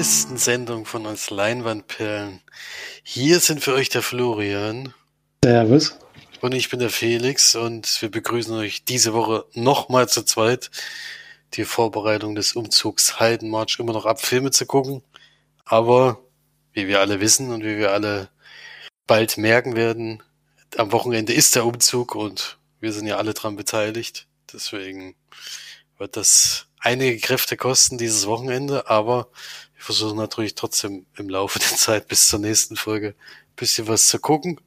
[0.00, 2.40] neuesten Sendung von uns Leinwandperlen.
[3.02, 4.94] Hier sind für euch der Florian.
[5.44, 5.94] Servus.
[6.40, 10.70] Und ich bin der Felix und wir begrüßen euch diese Woche nochmal zu zweit.
[11.52, 15.02] Die Vorbereitung des Umzugs Heidenmarsch immer noch ab, Filme zu gucken.
[15.66, 16.18] Aber,
[16.72, 18.30] wie wir alle wissen und wie wir alle
[19.06, 20.22] bald merken werden,
[20.78, 24.26] am Wochenende ist der Umzug und wir sind ja alle dran beteiligt.
[24.50, 25.14] Deswegen
[25.98, 29.28] wird das einige Kräfte kosten dieses Wochenende, aber
[29.80, 34.08] wir versuchen natürlich trotzdem im Laufe der Zeit bis zur nächsten Folge ein bisschen was
[34.08, 34.60] zu gucken.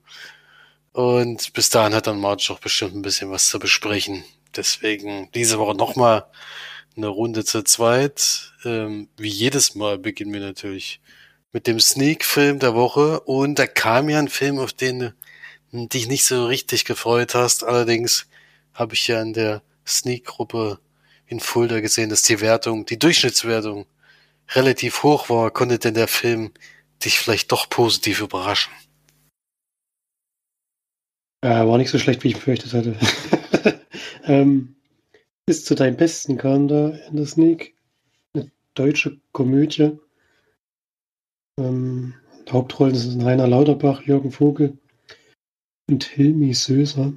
[0.91, 4.23] Und bis dahin hat dann March auch bestimmt ein bisschen was zu besprechen.
[4.55, 6.25] Deswegen diese Woche nochmal
[6.97, 8.53] eine Runde zu zweit.
[8.65, 10.99] Ähm, wie jedes Mal beginnen wir natürlich
[11.51, 13.19] mit dem Sneak-Film der Woche.
[13.19, 15.15] Und da kam ja ein Film, auf den du
[15.71, 17.63] dich nicht so richtig gefreut hast.
[17.63, 18.25] Allerdings
[18.73, 20.79] habe ich ja in der Sneak-Gruppe
[21.27, 23.85] in Fulda gesehen, dass die Wertung, die Durchschnittswertung
[24.55, 25.51] relativ hoch war.
[25.51, 26.51] Konnte denn der Film
[27.03, 28.73] dich vielleicht doch positiv überraschen?
[31.43, 32.97] Ja, war nicht so schlecht, wie ich befürchtet hatte.
[34.23, 34.75] ähm,
[35.45, 37.75] bis zu deinem Besten kam da in der Sneak
[38.33, 39.99] eine deutsche Komödie.
[41.59, 42.13] Ähm,
[42.49, 44.77] Hauptrollen sind Rainer Lauterbach, Jürgen Vogel
[45.89, 47.13] und Hilmi Söser.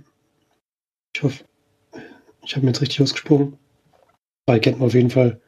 [1.14, 1.44] Ich hoffe,
[2.44, 3.58] ich habe mir jetzt richtig ausgesprochen.
[4.46, 5.40] Weil kennt man auf jeden Fall.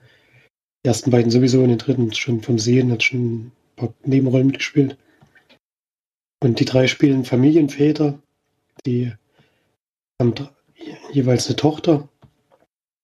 [0.84, 4.46] Die ersten beiden sowieso, und den dritten schon vom Sehen, hat schon ein paar Nebenrollen
[4.46, 4.96] mitgespielt.
[6.42, 8.20] Und die drei spielen Familienväter,
[8.86, 9.12] die
[10.20, 10.34] haben
[11.12, 12.08] jeweils eine Tochter,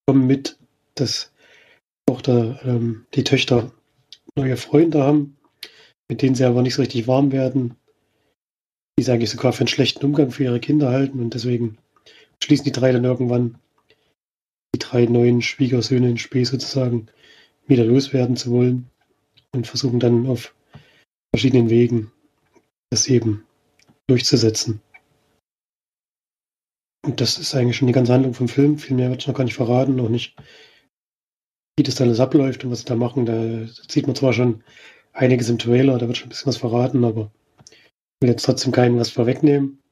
[0.06, 0.58] kommen mit,
[0.94, 1.32] dass
[2.06, 3.72] Tochter, ähm, die Töchter
[4.36, 5.36] neue Freunde haben,
[6.08, 7.76] mit denen sie aber nicht so richtig warm werden,
[8.98, 11.78] die sie eigentlich sogar für einen schlechten Umgang für ihre Kinder halten und deswegen
[12.42, 13.58] schließen die drei dann irgendwann
[14.74, 17.08] die drei neuen Schwiegersöhne in Spee sozusagen
[17.66, 18.90] wieder loswerden zu wollen
[19.52, 20.54] und versuchen dann auf
[21.34, 22.12] verschiedenen Wegen
[22.90, 23.44] das eben
[24.06, 24.80] durchzusetzen.
[27.04, 28.78] Und das ist eigentlich schon die ganze Handlung vom Film.
[28.78, 30.36] Viel mehr wird ich noch gar nicht verraten, noch nicht,
[31.76, 33.26] wie das alles abläuft und was sie da machen.
[33.26, 34.62] Da sieht man zwar schon
[35.12, 37.30] einiges im Trailer, da wird schon ein bisschen was verraten, aber
[37.70, 37.76] ich
[38.22, 39.82] will jetzt trotzdem keinen was vorwegnehmen,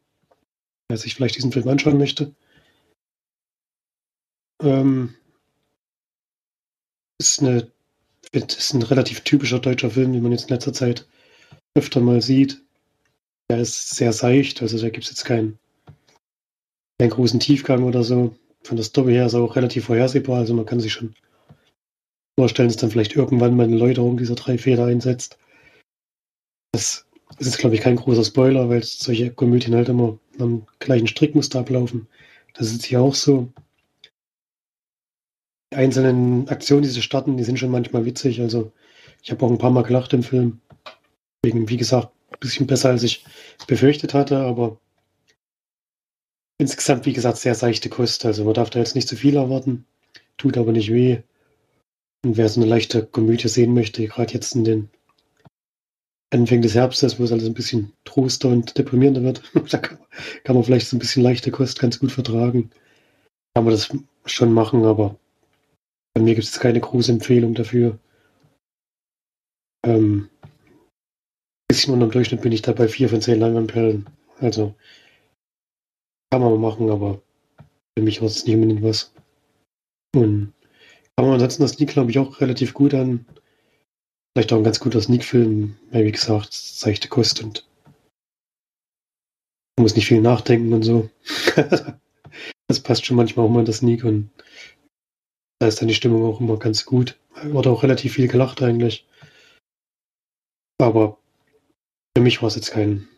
[0.88, 2.34] wer sich vielleicht diesen Film anschauen möchte.
[4.62, 5.15] Ähm,
[7.22, 7.71] ist, eine,
[8.33, 11.06] ist ein relativ typischer deutscher Film, den man jetzt in letzter Zeit
[11.75, 12.60] öfter mal sieht.
[13.50, 15.59] Der ist sehr seicht, also da gibt es jetzt keinen,
[16.99, 18.34] keinen großen Tiefgang oder so.
[18.65, 21.15] Von der Story her ist er auch relativ vorhersehbar, also man kann sich schon
[22.38, 25.38] vorstellen, dass dann vielleicht irgendwann mal eine Läuterung dieser drei Fehler einsetzt.
[26.72, 27.06] Das
[27.38, 32.09] ist, glaube ich, kein großer Spoiler, weil solche Komödien halt immer am gleichen Strickmuster ablaufen.
[32.55, 33.53] Das ist hier auch so
[35.75, 38.41] einzelnen Aktionen, die sie starten, die sind schon manchmal witzig.
[38.41, 38.72] Also
[39.22, 40.60] ich habe auch ein paar Mal gelacht im Film.
[41.44, 43.25] Wegen, wie gesagt, ein bisschen besser, als ich
[43.66, 44.78] befürchtet hatte, aber
[46.59, 48.25] insgesamt, wie gesagt, sehr seichte Kost.
[48.25, 49.87] Also man darf da jetzt nicht zu viel erwarten,
[50.37, 51.22] tut aber nicht weh.
[52.25, 54.91] Und wer so eine leichte Komödie sehen möchte, gerade jetzt in den
[56.31, 59.99] Anfängen des Herbstes, wo es alles ein bisschen troster und deprimierender wird, da kann
[60.44, 62.71] kann man vielleicht so ein bisschen leichte Kost ganz gut vertragen.
[63.55, 63.91] Kann man das
[64.27, 65.19] schon machen, aber
[66.15, 67.99] bei mir gibt es keine große Empfehlung dafür.
[69.84, 70.28] Ähm,
[71.69, 74.06] bisschen unterm Durchschnitt bin ich da bei 4 von 10 Leinwandperlen.
[74.39, 74.75] Also
[76.31, 77.21] kann man machen, aber
[77.97, 79.12] für mich war es nicht unbedingt was.
[80.15, 80.53] Und
[81.17, 83.27] kann man ansonsten das Sneak, glaube ich, auch relativ gut an.
[84.34, 87.67] Vielleicht auch ein ganz guter Sneak-Film, weil wie gesagt, seichte Kost und
[89.79, 91.11] muss nicht viel nachdenken und so.
[92.69, 94.31] das passt schon manchmal auch mal in das Sneak und
[95.62, 97.17] da ist dann die Stimmung auch immer ganz gut.
[97.44, 99.06] Wurde auch relativ viel gelacht eigentlich.
[100.79, 101.19] Aber
[102.17, 103.09] für mich war es jetzt kein,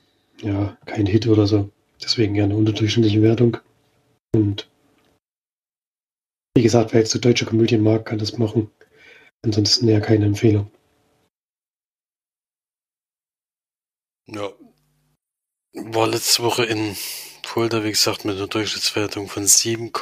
[0.43, 1.71] ja, kein Hit oder so.
[2.03, 3.57] Deswegen gerne unterdurchschnittliche Wertung.
[4.35, 4.69] Und
[6.55, 8.71] wie gesagt, wer jetzt so deutsche Komödien mag, kann das machen.
[9.43, 10.71] Ansonsten eher keine Empfehlung.
[14.27, 14.53] Ja.
[15.73, 16.95] War letzte Woche in
[17.43, 19.93] Fulda, wie gesagt, mit einer Durchschnittswertung von 7,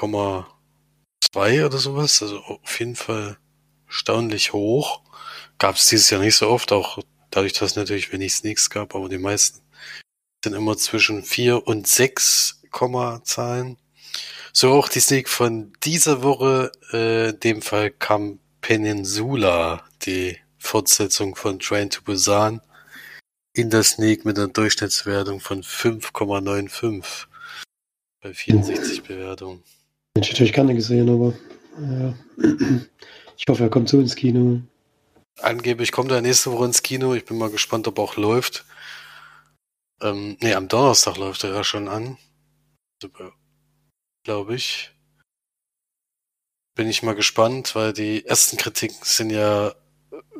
[1.30, 2.22] zwei oder sowas.
[2.22, 3.38] Also auf jeden Fall
[3.86, 5.02] erstaunlich hoch.
[5.58, 6.98] Gab es dieses Jahr nicht so oft, auch
[7.30, 9.60] dadurch, dass natürlich wenig Sneaks gab, aber die meisten
[10.44, 13.78] sind immer zwischen vier und sechs Komma-Zahlen.
[14.52, 21.36] So auch die Sneak von dieser Woche, äh, in dem Fall kam Peninsula, die Fortsetzung
[21.36, 22.60] von Train to Busan,
[23.54, 27.26] in der Sneak mit einer Durchschnittswertung von 5,95
[28.20, 29.62] bei 64 Bewertungen.
[30.14, 31.34] Hätte ich natürlich gerne gesehen, aber
[31.80, 32.14] ja.
[33.36, 34.60] ich hoffe, er kommt zu ins Kino.
[35.40, 37.14] angeblich kommt er nächste Woche ins Kino.
[37.14, 38.64] Ich bin mal gespannt, ob er auch läuft.
[40.02, 42.18] Ähm, nee, am Donnerstag läuft er ja schon an.
[44.24, 44.90] Glaube ich.
[46.74, 49.74] Bin ich mal gespannt, weil die ersten Kritiken sind ja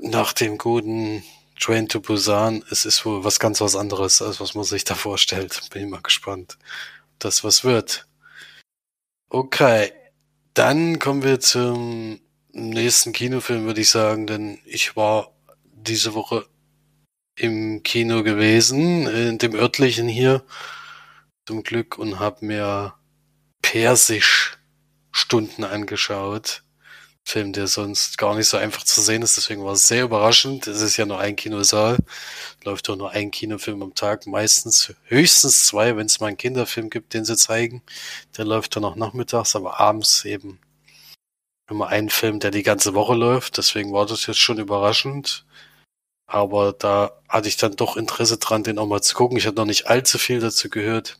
[0.00, 1.22] nach dem guten
[1.58, 4.94] Train to Busan, es ist wohl was ganz was anderes, als was man sich da
[4.94, 5.62] vorstellt.
[5.70, 6.58] Bin ich mal gespannt,
[7.12, 8.06] ob das was wird.
[9.34, 9.90] Okay,
[10.52, 12.20] dann kommen wir zum
[12.52, 15.32] nächsten Kinofilm, würde ich sagen, denn ich war
[15.62, 16.44] diese Woche
[17.36, 20.44] im Kino gewesen, in dem örtlichen hier,
[21.46, 22.92] zum Glück, und habe mir
[23.62, 24.58] Persisch
[25.12, 26.62] Stunden angeschaut.
[27.24, 29.36] Film, der sonst gar nicht so einfach zu sehen ist.
[29.36, 30.66] Deswegen war es sehr überraschend.
[30.66, 31.98] Es ist ja nur ein Kinosaal.
[32.64, 34.26] Läuft doch nur ein Kinofilm am Tag.
[34.26, 37.82] Meistens höchstens zwei, wenn es mal einen Kinderfilm gibt, den sie zeigen.
[38.36, 40.60] Der läuft dann auch nachmittags, aber abends eben
[41.70, 43.58] immer ein Film, der die ganze Woche läuft.
[43.58, 45.46] Deswegen war das jetzt schon überraschend.
[46.26, 49.36] Aber da hatte ich dann doch Interesse dran, den auch mal zu gucken.
[49.36, 51.18] Ich hatte noch nicht allzu viel dazu gehört.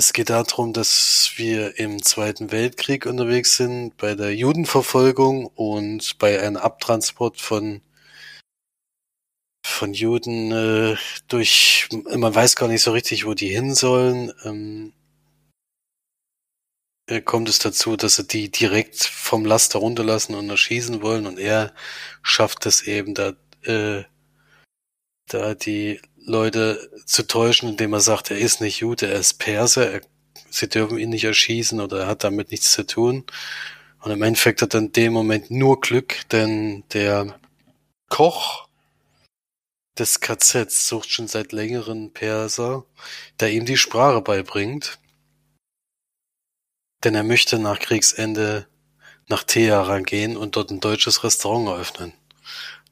[0.00, 6.40] Es geht darum, dass wir im Zweiten Weltkrieg unterwegs sind, bei der Judenverfolgung und bei
[6.40, 7.82] einem Abtransport von
[9.62, 10.96] von Juden äh,
[11.28, 14.32] durch, man weiß gar nicht so richtig, wo die hin sollen.
[14.44, 14.94] Ähm,
[17.06, 21.38] äh, kommt es dazu, dass sie die direkt vom Laster runterlassen und erschießen wollen und
[21.38, 21.74] er
[22.22, 24.04] schafft es eben da, äh,
[25.28, 26.00] da die
[26.30, 30.00] Leute zu täuschen, indem er sagt, er ist nicht Jude, er ist Perser, er,
[30.50, 33.24] sie dürfen ihn nicht erschießen oder er hat damit nichts zu tun.
[34.00, 37.38] Und im Endeffekt hat er in dem Moment nur Glück, denn der
[38.08, 38.68] Koch
[39.98, 42.86] des KZs sucht schon seit längerem Perser,
[43.40, 44.98] der ihm die Sprache beibringt.
[47.04, 48.66] Denn er möchte nach Kriegsende
[49.28, 52.12] nach Teheran gehen und dort ein deutsches Restaurant eröffnen.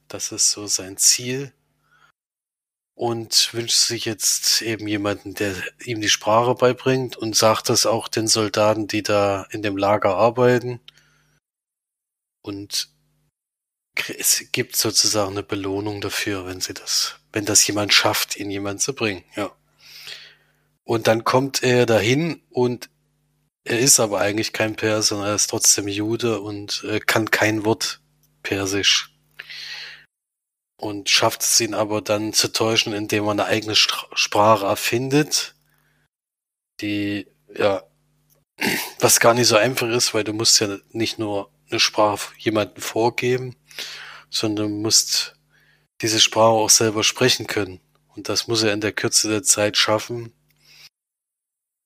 [0.09, 1.53] Das ist so sein Ziel
[2.99, 5.55] und wünscht sich jetzt eben jemanden, der
[5.85, 10.17] ihm die Sprache beibringt und sagt das auch den Soldaten, die da in dem Lager
[10.17, 10.81] arbeiten.
[12.43, 12.89] Und
[14.19, 18.83] es gibt sozusagen eine Belohnung dafür, wenn sie das, wenn das jemand schafft, ihn jemand
[18.83, 19.53] zu bringen, ja.
[20.83, 22.91] Und dann kommt er dahin und
[23.63, 28.01] er ist aber eigentlich kein Perser, er ist trotzdem Jude und äh, kann kein Wort
[28.43, 29.15] Persisch
[30.79, 35.55] und schafft es ihn aber dann zu täuschen, indem er eine eigene Sprache erfindet,
[36.81, 37.83] die ja
[39.01, 42.81] was gar nicht so einfach ist, weil du musst ja nicht nur eine Sprache jemanden
[42.81, 43.57] vorgeben,
[44.31, 45.37] sondern du musst
[46.01, 47.81] diese Sprache auch selber sprechen können.
[48.15, 50.33] Und das muss er in der Kürze der Zeit schaffen.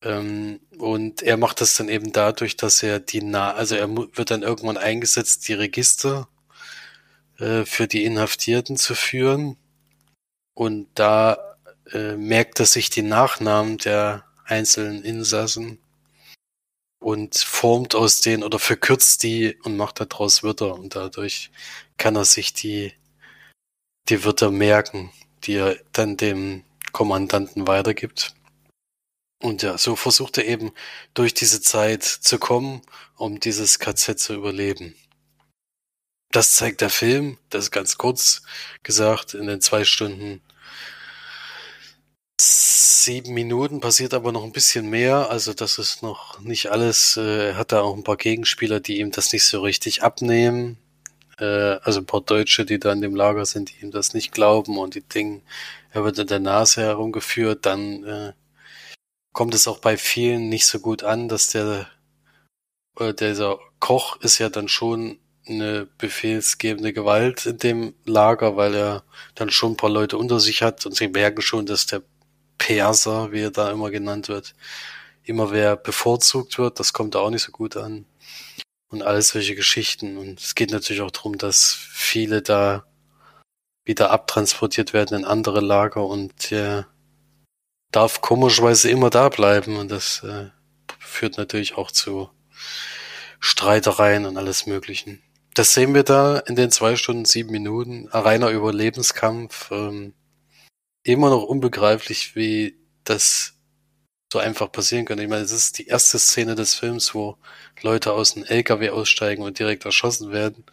[0.02, 4.30] Ähm, und er macht das dann eben dadurch, dass er die, Na also er wird
[4.30, 6.28] dann irgendwann eingesetzt, die Register
[7.42, 9.56] äh, für die Inhaftierten zu führen.
[10.54, 11.56] Und da
[11.92, 15.78] äh, merkt er sich die Nachnamen der einzelnen Insassen
[17.00, 20.74] und formt aus denen oder verkürzt die und macht daraus Wörter.
[20.74, 21.50] Und dadurch
[21.96, 22.92] kann er sich die,
[24.08, 25.10] die Wörter merken,
[25.42, 28.36] die er dann dem Kommandanten weitergibt.
[29.42, 30.70] Und ja, so versucht er eben
[31.14, 32.82] durch diese Zeit zu kommen,
[33.16, 34.94] um dieses KZ zu überleben.
[36.32, 38.42] Das zeigt der Film, das ist ganz kurz
[38.82, 40.40] gesagt, in den zwei Stunden
[42.40, 45.30] sieben Minuten passiert aber noch ein bisschen mehr.
[45.30, 47.16] Also das ist noch nicht alles.
[47.18, 50.78] Äh, er hat da auch ein paar Gegenspieler, die ihm das nicht so richtig abnehmen.
[51.38, 51.44] Äh,
[51.82, 54.78] also ein paar Deutsche, die da in dem Lager sind, die ihm das nicht glauben
[54.78, 55.42] und die denken,
[55.90, 57.66] er wird in der Nase herumgeführt.
[57.66, 58.32] Dann äh,
[59.32, 61.88] kommt es auch bei vielen nicht so gut an, dass der
[63.18, 65.18] dieser Koch ist ja dann schon
[65.48, 70.62] eine befehlsgebende Gewalt in dem Lager, weil er dann schon ein paar Leute unter sich
[70.62, 72.02] hat und sie merken schon, dass der
[72.58, 74.54] Perser, wie er da immer genannt wird,
[75.24, 76.78] immer wer bevorzugt wird.
[76.78, 78.06] Das kommt auch nicht so gut an.
[78.88, 80.16] Und alles solche Geschichten.
[80.16, 82.84] Und es geht natürlich auch darum, dass viele da
[83.84, 86.86] wieder abtransportiert werden in andere Lager und der
[87.90, 89.76] darf komischerweise immer da bleiben.
[89.76, 90.50] Und das äh,
[91.00, 92.30] führt natürlich auch zu
[93.40, 95.20] Streitereien und alles Möglichen
[95.54, 98.08] das sehen wir da in den zwei Stunden sieben Minuten.
[98.10, 99.70] Ein reiner Überlebenskampf.
[99.70, 100.14] Ähm,
[101.04, 103.54] immer noch unbegreiflich, wie das
[104.32, 105.18] so einfach passieren kann.
[105.18, 107.36] Ich meine, es ist die erste Szene des Films, wo
[107.82, 110.64] Leute aus einem LKW aussteigen und direkt erschossen werden.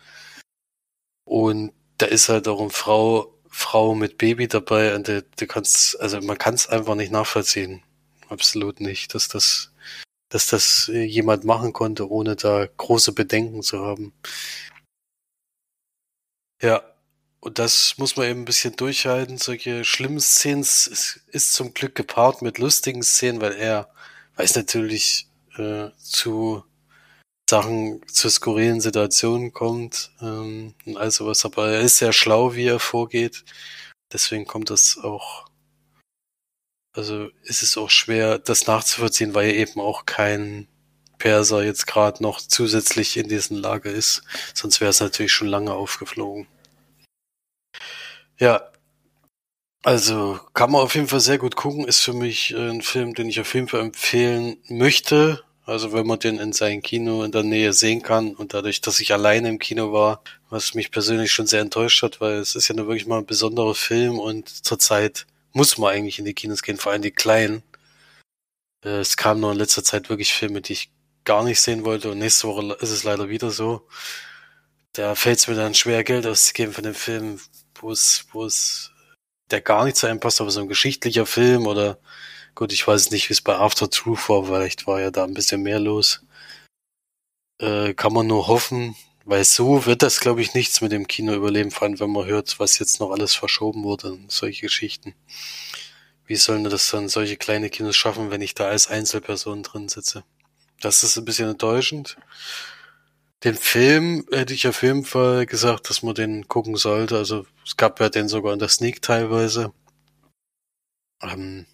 [1.25, 5.99] Und da ist halt auch eine Frau, Frau mit Baby dabei und du, du kannst,
[5.99, 7.83] also man kann es einfach nicht nachvollziehen.
[8.29, 9.73] Absolut nicht, dass das,
[10.29, 14.13] dass das jemand machen konnte, ohne da große Bedenken zu haben.
[16.61, 16.83] Ja,
[17.39, 19.37] und das muss man eben ein bisschen durchhalten.
[19.37, 23.89] Solche schlimmen Szenen ist, ist zum Glück gepaart mit lustigen Szenen, weil er
[24.35, 26.63] weiß natürlich äh, zu
[27.49, 31.45] Sachen, zu skurrilen Situationen kommt ähm, und all sowas.
[31.45, 33.45] Aber er ist sehr schlau, wie er vorgeht.
[34.11, 35.47] Deswegen kommt das auch,
[36.93, 40.67] also ist es auch schwer, das nachzuvollziehen, weil er eben auch kein
[41.19, 44.23] Perser jetzt gerade noch zusätzlich in diesen Lage ist.
[44.55, 46.47] Sonst wäre es natürlich schon lange aufgeflogen.
[48.39, 48.71] Ja,
[49.83, 51.85] also kann man auf jeden Fall sehr gut gucken.
[51.87, 55.43] Ist für mich äh, ein Film, den ich auf jeden Fall empfehlen möchte.
[55.65, 58.99] Also wenn man den in seinem Kino in der Nähe sehen kann und dadurch, dass
[58.99, 62.67] ich alleine im Kino war, was mich persönlich schon sehr enttäuscht hat, weil es ist
[62.69, 66.63] ja nur wirklich mal ein besonderer Film und zurzeit muss man eigentlich in die Kinos
[66.63, 67.61] gehen, vor allem die kleinen.
[68.83, 70.91] Äh, es kamen nur in letzter Zeit wirklich Filme, die ich
[71.25, 73.87] gar nicht sehen wollte und nächste Woche ist es leider wieder so.
[74.93, 77.39] Da fällt es mir dann schwer, Geld auszugeben für den Film,
[77.79, 78.91] wo es,
[79.51, 81.99] der gar nicht zu einem passt, aber so ein geschichtlicher Film oder
[82.55, 85.33] gut, ich weiß nicht, wie es bei After Truth war, vielleicht war ja da ein
[85.33, 86.21] bisschen mehr los.
[87.59, 88.95] Äh, kann man nur hoffen,
[89.25, 92.25] weil so wird das, glaube ich, nichts mit dem Kino überleben, vor allem wenn man
[92.25, 95.15] hört, was jetzt noch alles verschoben wurde und solche Geschichten.
[96.25, 100.23] Wie sollen das dann solche kleine Kinos schaffen, wenn ich da als Einzelperson drin sitze?
[100.81, 102.17] Das ist ein bisschen enttäuschend.
[103.43, 107.17] Den Film hätte ich auf jeden Fall gesagt, dass man den gucken sollte.
[107.17, 109.73] Also es gab ja den sogar in der Sneak teilweise.
[111.21, 111.65] Ähm,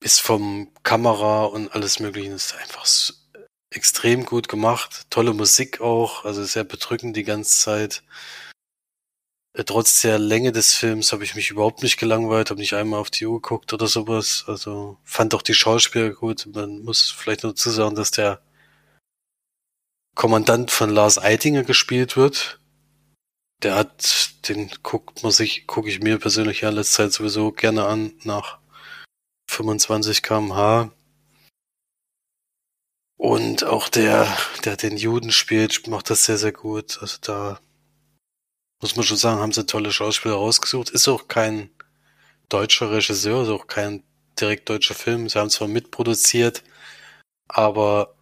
[0.00, 3.14] ist vom Kamera und alles Mögliche ist einfach so
[3.70, 5.06] extrem gut gemacht.
[5.10, 8.02] Tolle Musik auch, also sehr bedrückend die ganze Zeit.
[9.54, 13.00] Äh, trotz der Länge des Films habe ich mich überhaupt nicht gelangweilt, habe nicht einmal
[13.00, 14.44] auf die Uhr geguckt oder sowas.
[14.48, 16.46] Also fand auch die Schauspieler gut.
[16.52, 18.42] Man muss vielleicht nur dazu sagen, dass der
[20.14, 22.60] Kommandant von Lars Eidinger gespielt wird.
[23.62, 27.52] Der hat, den guckt man sich, gucke ich mir persönlich ja in letzter Zeit sowieso
[27.52, 28.58] gerne an, nach
[29.50, 30.92] 25 kmh.
[33.16, 36.98] Und auch der, der den Juden spielt, macht das sehr, sehr gut.
[37.00, 37.60] Also da
[38.80, 40.90] muss man schon sagen, haben sie tolle Schauspieler rausgesucht.
[40.90, 41.70] Ist auch kein
[42.48, 44.02] deutscher Regisseur, ist auch kein
[44.40, 45.28] direkt deutscher Film.
[45.28, 46.62] Sie haben zwar mitproduziert,
[47.48, 48.16] aber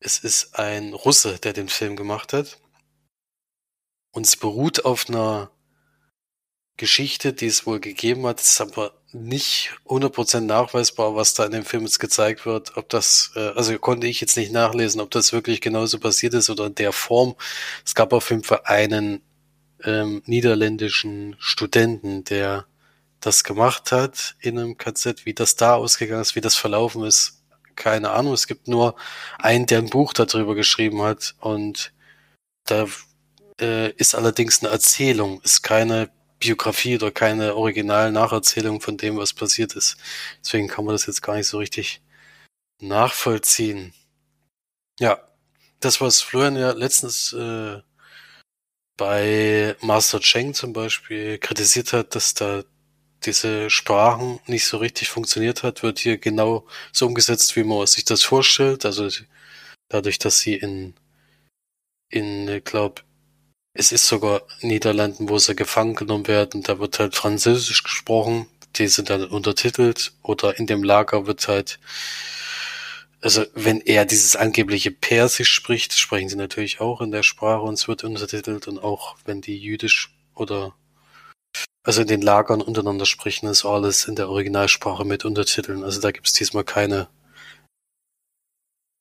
[0.00, 2.58] es ist ein Russe, der den Film gemacht hat.
[4.12, 5.50] Und es beruht auf einer
[6.76, 8.40] Geschichte, die es wohl gegeben hat.
[8.40, 12.76] Es ist aber nicht 100% nachweisbar, was da in dem Film jetzt gezeigt wird.
[12.76, 16.50] Ob das, äh, also konnte ich jetzt nicht nachlesen, ob das wirklich genauso passiert ist
[16.50, 17.36] oder in der Form.
[17.84, 19.22] Es gab auf jeden Fall einen
[19.84, 22.66] ähm, niederländischen Studenten, der
[23.20, 25.24] das gemacht hat in einem KZ.
[25.24, 27.42] Wie das da ausgegangen ist, wie das verlaufen ist,
[27.76, 28.32] keine Ahnung.
[28.32, 28.96] Es gibt nur
[29.38, 31.92] einen, der ein Buch darüber geschrieben hat und
[32.64, 32.86] da
[33.60, 39.74] äh, ist allerdings eine Erzählung, ist keine Biografie oder keine Original-Nacherzählung von dem, was passiert
[39.74, 39.96] ist.
[40.42, 42.02] Deswegen kann man das jetzt gar nicht so richtig
[42.80, 43.94] nachvollziehen.
[45.00, 45.20] Ja,
[45.80, 47.80] das, was Florian ja letztens äh,
[48.96, 52.64] bei Master Cheng zum Beispiel kritisiert hat, dass da
[53.24, 58.04] diese Sprachen nicht so richtig funktioniert hat, wird hier genau so umgesetzt, wie man sich
[58.04, 58.84] das vorstellt.
[58.86, 59.08] Also
[59.88, 60.94] dadurch, dass sie in,
[62.10, 63.02] in, glaube
[63.76, 68.88] es ist sogar Niederlanden, wo sie gefangen genommen werden, da wird halt Französisch gesprochen, die
[68.88, 71.78] sind dann untertitelt oder in dem Lager wird halt,
[73.20, 77.74] also wenn er dieses angebliche Persisch spricht, sprechen sie natürlich auch in der Sprache und
[77.74, 80.74] es wird untertitelt und auch wenn die Jüdisch oder
[81.82, 85.84] also in den Lagern untereinander sprechen, ist alles in der Originalsprache mit Untertiteln.
[85.84, 87.08] Also da gibt es diesmal keine,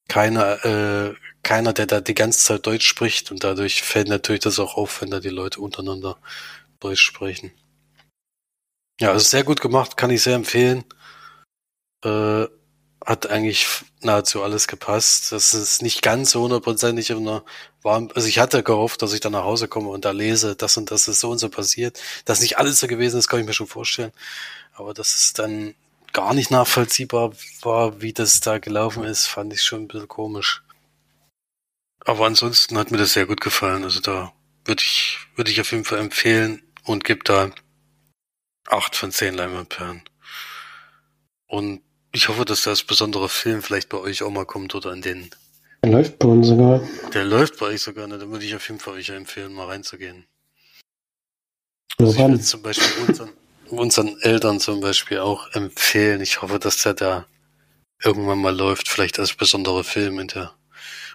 [0.07, 4.59] keine, äh, keiner, der da die ganze Zeit Deutsch spricht und dadurch fällt natürlich das
[4.59, 6.17] auch auf, wenn da die Leute untereinander
[6.79, 7.51] Deutsch sprechen.
[8.99, 10.85] Ja, also sehr gut gemacht, kann ich sehr empfehlen.
[12.03, 12.45] Äh,
[13.05, 13.67] hat eigentlich
[14.01, 15.31] nahezu alles gepasst.
[15.31, 17.43] Das ist nicht ganz so hundertprozentig immer
[17.83, 18.09] warm.
[18.15, 20.89] Also ich hatte gehofft, dass ich dann nach Hause komme und da lese, das und
[20.89, 22.01] das ist so und so passiert.
[22.25, 24.11] Dass nicht alles so gewesen ist, kann ich mir schon vorstellen.
[24.73, 25.75] Aber dass es dann
[26.15, 30.63] gar nicht nachvollziehbar war, wie das da gelaufen ist, fand ich schon ein bisschen komisch.
[32.05, 33.83] Aber ansonsten hat mir das sehr gut gefallen.
[33.83, 34.31] Also da
[34.63, 37.51] würde ich, würde ich auf jeden Fall empfehlen und gebe da
[38.67, 40.03] acht von zehn Leinwandperlen.
[41.47, 41.81] Und
[42.13, 45.29] ich hoffe, dass das besondere Film vielleicht bei euch auch mal kommt oder in den.
[45.83, 46.81] Der läuft bei uns sogar.
[47.13, 48.17] Der läuft bei euch sogar, ne?
[48.17, 50.25] Dann würde ich auf jeden Fall euch empfehlen, mal reinzugehen.
[51.97, 53.31] Also ich würde zum Beispiel unseren,
[53.69, 56.21] unseren Eltern zum Beispiel auch empfehlen.
[56.21, 57.25] Ich hoffe, dass der da
[58.03, 60.53] irgendwann mal läuft, vielleicht als besonderer Film in der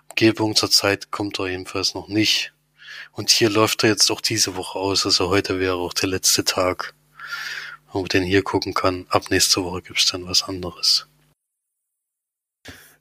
[0.09, 0.57] Umgebung.
[0.57, 2.53] Zurzeit kommt er jedenfalls noch nicht.
[3.13, 5.05] Und hier läuft er jetzt auch diese Woche aus.
[5.07, 6.95] Also heute wäre auch der letzte Tag,
[7.93, 9.07] wo man den hier gucken kann.
[9.09, 11.07] Ab nächste Woche gibt's dann was anderes.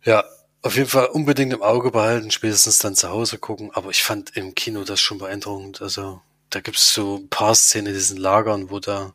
[0.04, 0.24] Ja,
[0.62, 3.72] auf jeden Fall unbedingt im Auge behalten, spätestens dann zu Hause gucken.
[3.74, 5.82] Aber ich fand im Kino das schon beeindruckend.
[5.82, 9.14] Also da gibt's so ein paar Szenen in diesen Lagern, wo da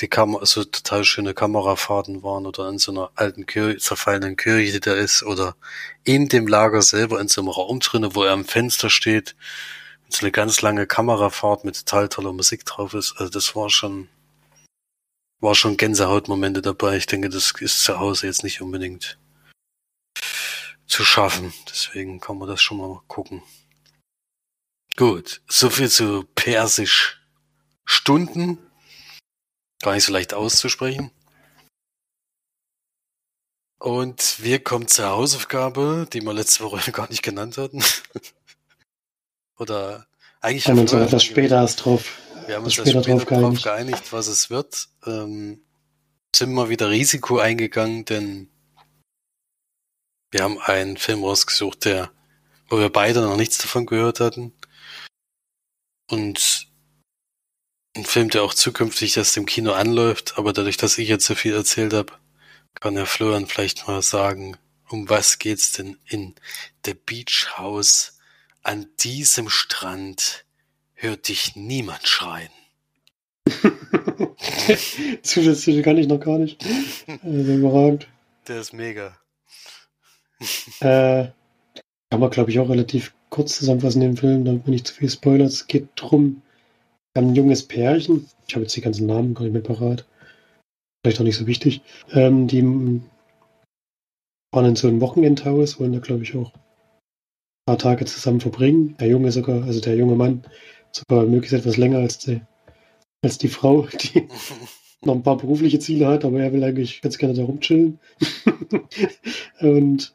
[0.00, 4.72] die Kamera, so total schöne Kamerafahrten waren oder in so einer alten Kirche, zerfallenen Kirche,
[4.72, 5.56] die da ist, oder
[6.04, 9.34] in dem Lager selber in so einem Raum drinnen, wo er am Fenster steht,
[10.04, 13.14] und so eine ganz lange Kamerafahrt mit total toller Musik drauf ist.
[13.18, 14.08] Also das war schon,
[15.40, 16.96] war schon Gänsehautmomente dabei.
[16.96, 19.18] Ich denke, das ist zu Hause jetzt nicht unbedingt
[20.86, 21.52] zu schaffen.
[21.68, 23.42] Deswegen kann man das schon mal gucken.
[24.96, 27.20] Gut, so viel zu Persisch
[27.84, 28.58] Stunden.
[29.82, 31.10] Gar nicht so leicht auszusprechen.
[33.78, 37.82] Und wir kommen zur Hausaufgabe, die wir letzte Woche gar nicht genannt hatten.
[39.58, 40.06] Oder
[40.40, 42.18] eigentlich haben wir uns etwas später erst drauf.
[42.46, 43.62] Wir haben uns später, später drauf, geeinigt.
[43.62, 44.88] geeinigt, was es wird.
[45.06, 45.62] Ähm,
[46.34, 48.50] sind wir wieder Risiko eingegangen, denn
[50.30, 52.10] wir haben einen Film rausgesucht, der,
[52.68, 54.52] wo wir beide noch nichts davon gehört hatten.
[56.10, 56.67] Und
[57.98, 61.34] ein Film, der auch zukünftig erst im Kino anläuft, aber dadurch, dass ich jetzt so
[61.34, 62.12] viel erzählt habe,
[62.80, 64.56] kann Herr Florian vielleicht mal sagen,
[64.88, 66.34] um was geht's denn in
[66.84, 68.18] The Beach House?
[68.62, 70.44] An diesem Strand
[70.94, 72.50] hört dich niemand schreien.
[75.22, 76.64] Zusätzlich kann ich noch gar nicht.
[77.22, 78.08] Also überragend.
[78.46, 79.18] Der ist mega.
[80.80, 81.28] äh,
[82.10, 85.10] kann man, glaube ich, auch relativ kurz zusammenfassen, den Film, damit man nicht zu viel
[85.10, 85.48] spoilert.
[85.48, 86.42] Es geht darum,
[87.14, 90.06] ein junges Pärchen, ich habe jetzt die ganzen Namen gar nicht mehr parat,
[91.02, 92.62] vielleicht auch nicht so wichtig, ähm, die
[94.52, 96.60] waren in so einem Wochenendhaus, wollen da, glaube ich, auch ein
[97.66, 98.96] paar Tage zusammen verbringen.
[98.98, 100.44] Der Junge sogar, also der junge Mann,
[100.92, 102.40] sogar möglichst etwas länger als die,
[103.22, 104.28] als die Frau, die
[105.02, 108.00] noch ein paar berufliche Ziele hat, aber er will eigentlich ganz gerne da rumchillen.
[109.60, 110.14] und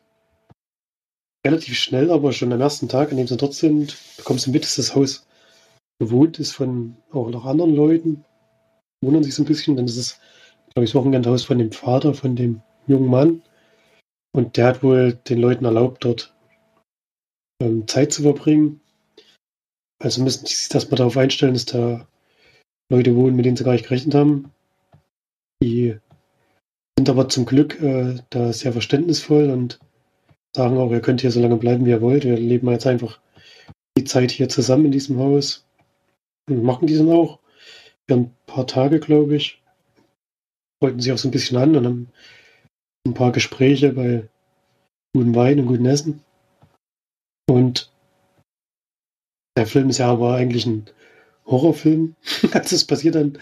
[1.45, 4.63] relativ schnell, aber schon am ersten Tag, an dem sie dort sind, bekommst du mit,
[4.63, 5.25] dass das Haus
[5.99, 8.25] bewohnt ist von auch noch anderen Leuten.
[9.03, 10.19] Wundern sich so ein bisschen, denn es ist,
[10.73, 13.41] glaube ich, das Wochenendhaus von dem Vater, von dem jungen Mann.
[14.35, 16.35] Und der hat wohl den Leuten erlaubt, dort
[17.61, 18.81] ähm, Zeit zu verbringen.
[20.01, 22.07] Also müssen sie sich das mal darauf einstellen, dass da
[22.91, 24.51] Leute wohnen, mit denen sie gar nicht gerechnet haben.
[25.61, 25.97] Die
[26.97, 29.79] sind aber zum Glück äh, da sehr verständnisvoll und
[30.55, 32.25] sagen auch, ihr könnt hier so lange bleiben, wie ihr wollt.
[32.25, 33.19] Wir leben jetzt einfach
[33.97, 35.65] die Zeit hier zusammen in diesem Haus.
[36.49, 37.39] Machen die dann auch.
[38.07, 39.61] Für ein paar Tage, glaube ich.
[40.81, 42.11] Wollten sich auch so ein bisschen an und haben
[43.07, 44.27] ein paar Gespräche bei
[45.13, 46.23] gutem Wein und gutem Essen.
[47.49, 47.91] Und
[49.57, 50.85] der Film ist ja aber eigentlich ein
[51.45, 52.15] Horrorfilm.
[52.53, 53.37] also es passiert dann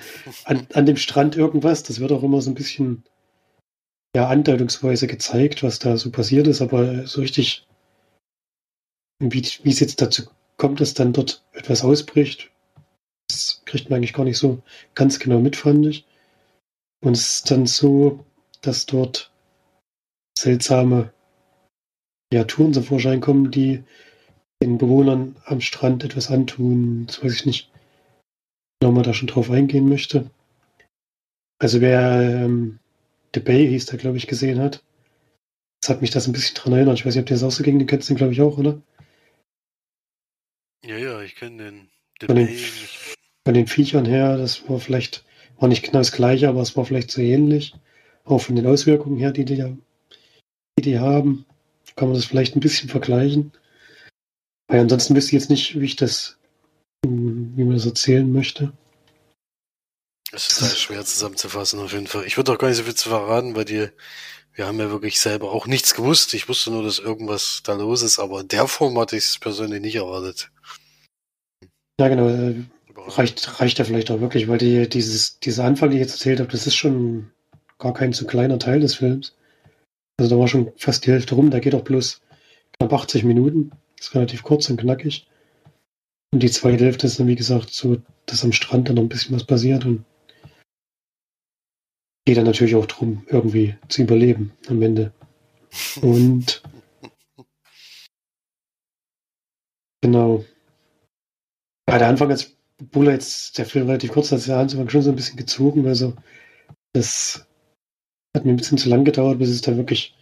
[0.45, 1.83] an, an dem Strand irgendwas.
[1.83, 3.03] Das wird auch immer so ein bisschen
[4.15, 7.65] ja, andeutungsweise gezeigt, was da so passiert ist, aber so richtig,
[9.19, 10.23] wie, wie es jetzt dazu
[10.57, 12.50] kommt, dass dann dort etwas ausbricht,
[13.71, 14.61] kriegt man eigentlich gar nicht so
[14.93, 16.05] ganz genau mit, fand ich.
[17.03, 18.23] Und es ist dann so,
[18.61, 19.31] dass dort
[20.37, 21.13] seltsame
[22.31, 23.83] Kreaturen zum Vorschein kommen, die
[24.61, 27.05] den Bewohnern am Strand etwas antun.
[27.07, 27.71] Das weiß ich nicht,
[28.83, 30.29] ob man da schon drauf eingehen möchte.
[31.59, 32.79] Also wer ähm,
[33.33, 34.83] The Bay hieß der, glaube ich, gesehen hat,
[35.81, 36.99] das hat mich das ein bisschen dran erinnert.
[36.99, 38.57] Ich weiß nicht, ob der das auch so ging, den kennst du, glaube ich, auch,
[38.57, 38.81] oder?
[40.83, 41.89] Ja, ja, ich kenne den.
[42.19, 42.45] The Bay.
[42.45, 42.57] Den,
[43.45, 45.23] von den Viechern her, das war vielleicht,
[45.59, 47.73] war nicht genau das gleiche, aber es war vielleicht so ähnlich.
[48.23, 49.75] Auch von den Auswirkungen her, die die,
[50.77, 51.45] die, die haben,
[51.95, 53.51] kann man das vielleicht ein bisschen vergleichen.
[54.67, 56.37] Weil ansonsten wüsste ich jetzt nicht, wie ich das,
[57.03, 58.71] wie man das erzählen möchte.
[60.31, 62.25] Es ist halt schwer zusammenzufassen auf jeden Fall.
[62.25, 63.89] Ich würde auch gar nicht so viel zu verraten, weil die,
[64.53, 66.33] wir haben ja wirklich selber auch nichts gewusst.
[66.33, 69.39] Ich wusste nur, dass irgendwas da los ist, aber in der Form hatte ich es
[69.39, 70.51] persönlich nicht erwartet.
[71.99, 72.63] Ja, genau.
[73.07, 76.39] Reicht, reicht ja vielleicht auch wirklich, weil die, dieses, dieser Anfang, den ich jetzt erzählt
[76.39, 77.31] habe, das ist schon
[77.77, 79.35] gar kein so kleiner Teil des Films.
[80.17, 82.21] Also da war schon fast die Hälfte rum, da geht auch bloß
[82.77, 83.71] knapp 80 Minuten.
[83.97, 85.27] Das ist relativ kurz und knackig.
[86.33, 89.09] Und die zweite Hälfte ist dann, wie gesagt, so, dass am Strand dann noch ein
[89.09, 90.05] bisschen was passiert und
[92.25, 95.11] geht dann natürlich auch darum, irgendwie zu überleben am Ende.
[96.01, 96.61] Und
[100.01, 100.45] genau.
[101.89, 105.11] Ja, der Anfang ist obwohl jetzt der Film relativ kurz ist, der Anfang schon so
[105.11, 105.87] ein bisschen gezogen.
[105.87, 106.15] Also
[106.93, 107.47] das
[108.35, 110.15] hat mir ein bisschen zu lang gedauert, bis es dann wirklich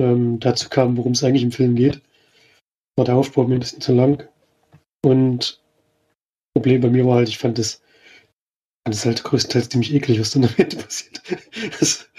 [0.00, 2.02] ähm, dazu kam, worum es eigentlich im Film geht.
[2.96, 4.28] War der Aufbau mir ein bisschen zu lang.
[5.04, 5.62] Und
[6.54, 7.82] Problem bei mir war halt, ich fand das,
[8.84, 11.22] fand das halt größtenteils ziemlich eklig, was dann am Ende passiert.
[11.78, 12.10] Das,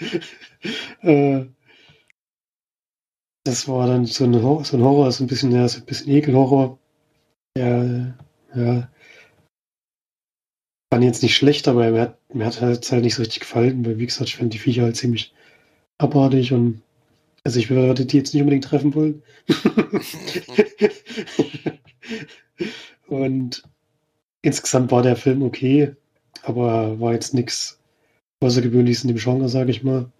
[1.02, 1.44] äh,
[3.44, 5.86] das war dann so ein, Horror, so ein Horror, so ein bisschen, ja, so ein
[5.86, 6.78] bisschen Ekelhorror.
[7.58, 8.14] Ja,
[8.54, 8.90] ja.
[10.92, 13.84] Fand jetzt nicht schlecht, aber mir hat, mir hat es halt nicht so richtig gefallen,
[13.86, 15.32] weil wie gesagt, ich fand die Viecher halt ziemlich
[15.98, 16.82] abartig und
[17.44, 19.22] also ich würde die jetzt nicht unbedingt treffen wollen.
[23.06, 23.62] und
[24.42, 25.94] insgesamt war der Film okay,
[26.42, 27.78] aber war jetzt nichts
[28.40, 30.10] Außergewöhnliches in dem Genre, sage ich mal.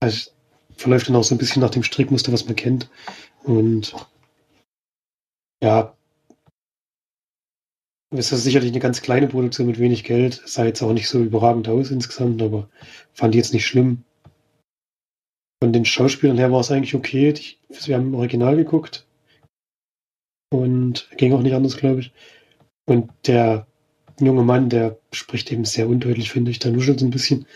[0.00, 0.30] Also
[0.76, 2.88] verläuft dann auch so ein bisschen nach dem Strickmuster, was man kennt.
[3.44, 3.94] Und
[5.62, 5.96] ja,
[8.12, 10.42] es ist sicherlich eine ganz kleine Produktion mit wenig Geld.
[10.44, 12.68] Sah jetzt auch nicht so überragend aus insgesamt, aber
[13.14, 14.04] fand ich jetzt nicht schlimm.
[15.62, 17.32] Von den Schauspielern her war es eigentlich okay.
[17.68, 19.06] wir haben im Original geguckt.
[20.50, 22.12] Und ging auch nicht anders, glaube ich.
[22.84, 23.66] Und der
[24.20, 26.58] junge Mann, der spricht eben sehr undeutlich, finde ich.
[26.58, 27.46] Der nuschelt so ein bisschen.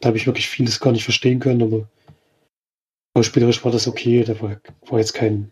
[0.00, 1.88] Da habe ich wirklich vieles gar nicht verstehen können, aber
[3.16, 4.24] schauspielerisch war das okay.
[4.24, 5.50] Da war, war jetzt kein,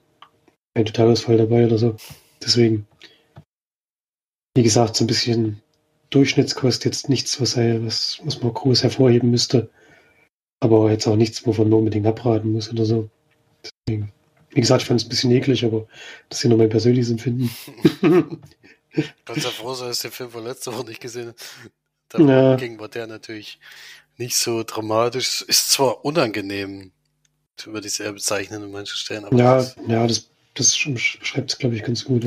[0.75, 1.97] kein Totalausfall dabei oder so.
[2.43, 2.87] Deswegen,
[4.55, 5.61] wie gesagt, so ein bisschen
[6.11, 9.71] Durchschnittskost, jetzt nichts, was, was, was man groß hervorheben müsste.
[10.61, 13.11] Aber jetzt auch nichts, wovon man unbedingt abraten muss oder so.
[13.87, 14.13] Deswegen,
[14.51, 15.87] wie gesagt, ich fand es ein bisschen eklig, aber
[16.29, 17.51] das ist ja nur mein persönliches Empfinden.
[19.25, 21.35] Kannst ja froh dass der Film von letzter Woche nicht gesehen
[22.09, 22.81] Dagegen ja.
[22.81, 23.59] war der natürlich
[24.17, 25.43] nicht so dramatisch.
[25.43, 26.93] Ist zwar unangenehm,
[27.65, 29.25] würde ich es eher bezeichnen an manchen Stellen.
[29.25, 32.25] Aber ja, das, ja, das, das beschreibt es, glaube ich, ganz gut.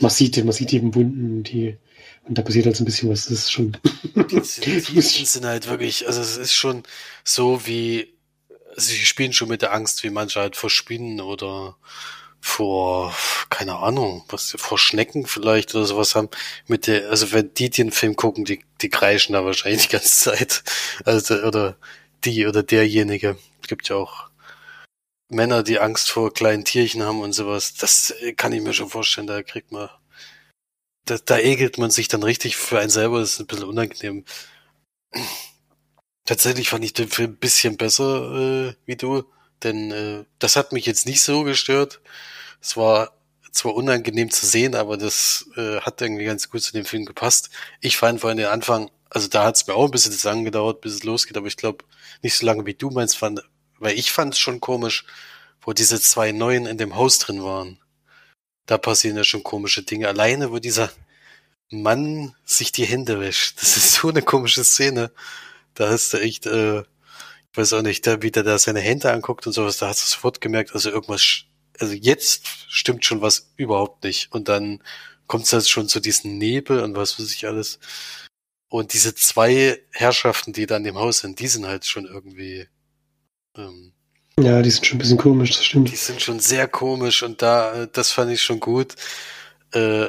[0.00, 1.78] Man sieht, man sieht eben Wunden, die
[2.24, 3.24] und da passiert halt so ein bisschen was.
[3.24, 3.76] Das ist schon.
[4.14, 6.84] Die, die sind halt wirklich, also es ist schon
[7.24, 8.14] so wie,
[8.70, 11.76] also sie spielen schon mit der Angst, wie manche halt vor Spinnen oder
[12.40, 13.14] vor,
[13.50, 16.28] keine Ahnung, was, vor Schnecken vielleicht oder sowas haben.
[16.66, 20.10] Mit der, also wenn die den Film gucken, die, die kreischen da wahrscheinlich die ganze
[20.10, 20.62] Zeit.
[21.04, 21.76] Also, oder
[22.24, 23.36] die oder derjenige.
[23.62, 24.28] Es gibt ja auch
[25.34, 27.74] Männer, die Angst vor kleinen Tierchen haben und sowas.
[27.74, 29.88] Das kann ich mir schon vorstellen, da kriegt man,
[31.04, 34.24] da, da ekelt man sich dann richtig für einen selber, das ist ein bisschen unangenehm.
[36.24, 39.24] Tatsächlich fand ich den Film ein bisschen besser äh, wie du,
[39.62, 42.00] denn äh, das hat mich jetzt nicht so gestört.
[42.60, 43.12] Es war
[43.52, 47.50] zwar unangenehm zu sehen, aber das äh, hat irgendwie ganz gut zu dem Film gepasst.
[47.80, 50.44] Ich fand vor allem den Anfang, also da hat es mir auch ein bisschen lang
[50.44, 51.84] gedauert, bis es losgeht, aber ich glaube
[52.22, 53.42] nicht so lange wie du meinst, fand,
[53.82, 55.04] weil ich fand es schon komisch,
[55.62, 57.78] wo diese zwei Neuen in dem Haus drin waren.
[58.66, 60.08] Da passieren ja schon komische Dinge.
[60.08, 60.92] Alleine, wo dieser
[61.70, 63.60] Mann sich die Hände wäscht.
[63.60, 65.12] Das ist so eine komische Szene.
[65.74, 69.12] Da hast du echt, äh, ich weiß auch nicht, da, wie der da seine Hände
[69.12, 71.46] anguckt und sowas, da hast du sofort gemerkt, also irgendwas
[71.82, 74.32] also jetzt stimmt schon was überhaupt nicht.
[74.32, 74.82] Und dann
[75.26, 77.78] kommt es halt schon zu diesem Nebel und was weiß ich alles.
[78.68, 82.68] Und diese zwei Herrschaften, die da in dem Haus sind, die sind halt schon irgendwie.
[83.56, 83.92] Ähm,
[84.38, 85.90] ja, die sind schon ein bisschen komisch, das stimmt.
[85.90, 88.94] Die sind schon sehr komisch und da, das fand ich schon gut.
[89.72, 90.08] Äh,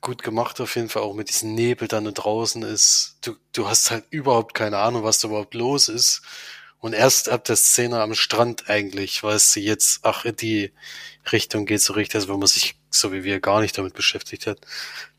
[0.00, 3.16] gut gemacht auf jeden Fall, auch mit diesem Nebel dann draußen ist.
[3.22, 6.22] Du, du hast halt überhaupt keine Ahnung, was da überhaupt los ist.
[6.78, 10.72] Und erst ab der Szene am Strand eigentlich weißt du jetzt, ach, in die
[11.32, 14.46] Richtung geht so richtig, also wenn man sich so wie wir gar nicht damit beschäftigt
[14.46, 14.60] hat.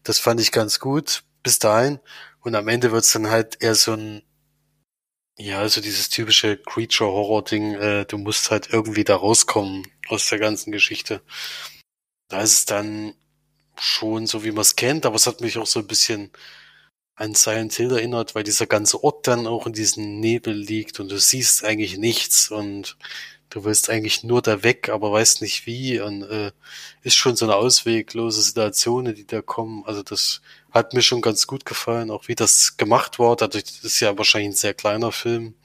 [0.03, 1.99] Das fand ich ganz gut bis dahin.
[2.41, 4.21] Und am Ende wird's dann halt eher so ein,
[5.37, 10.71] ja, also dieses typische Creature-Horror-Ding, äh, du musst halt irgendwie da rauskommen aus der ganzen
[10.71, 11.21] Geschichte.
[12.29, 13.13] Da ist es dann
[13.77, 16.31] schon so, wie man es kennt, aber es hat mich auch so ein bisschen
[17.15, 21.09] an Silent Hill erinnert, weil dieser ganze Ort dann auch in diesem Nebel liegt und
[21.11, 22.97] du siehst eigentlich nichts und
[23.49, 26.51] du willst eigentlich nur da weg, aber weißt nicht wie und äh,
[27.03, 29.83] ist schon so eine ausweglose Situation, die da kommen.
[29.85, 30.41] Also das
[30.75, 33.35] hat mir schon ganz gut gefallen, auch wie das gemacht war.
[33.35, 35.55] Dadurch ist ja wahrscheinlich ein sehr kleiner Film,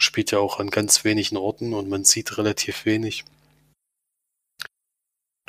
[0.00, 3.24] spielt ja auch an ganz wenigen Orten und man sieht relativ wenig.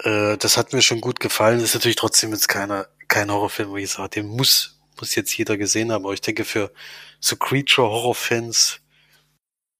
[0.03, 1.59] Äh, das hat mir schon gut gefallen.
[1.59, 5.57] Ist natürlich trotzdem jetzt keiner kein Horrorfilm, wo ich sage, den muss muss jetzt jeder
[5.57, 6.71] gesehen haben, aber ich denke, für
[7.19, 8.81] so Creature-Horror-Fans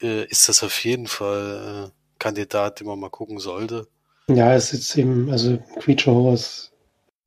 [0.02, 3.88] äh, ist das auf jeden Fall äh, Kandidat, den man mal gucken sollte.
[4.28, 6.72] Ja, es ist eben, also Creature Horror ist,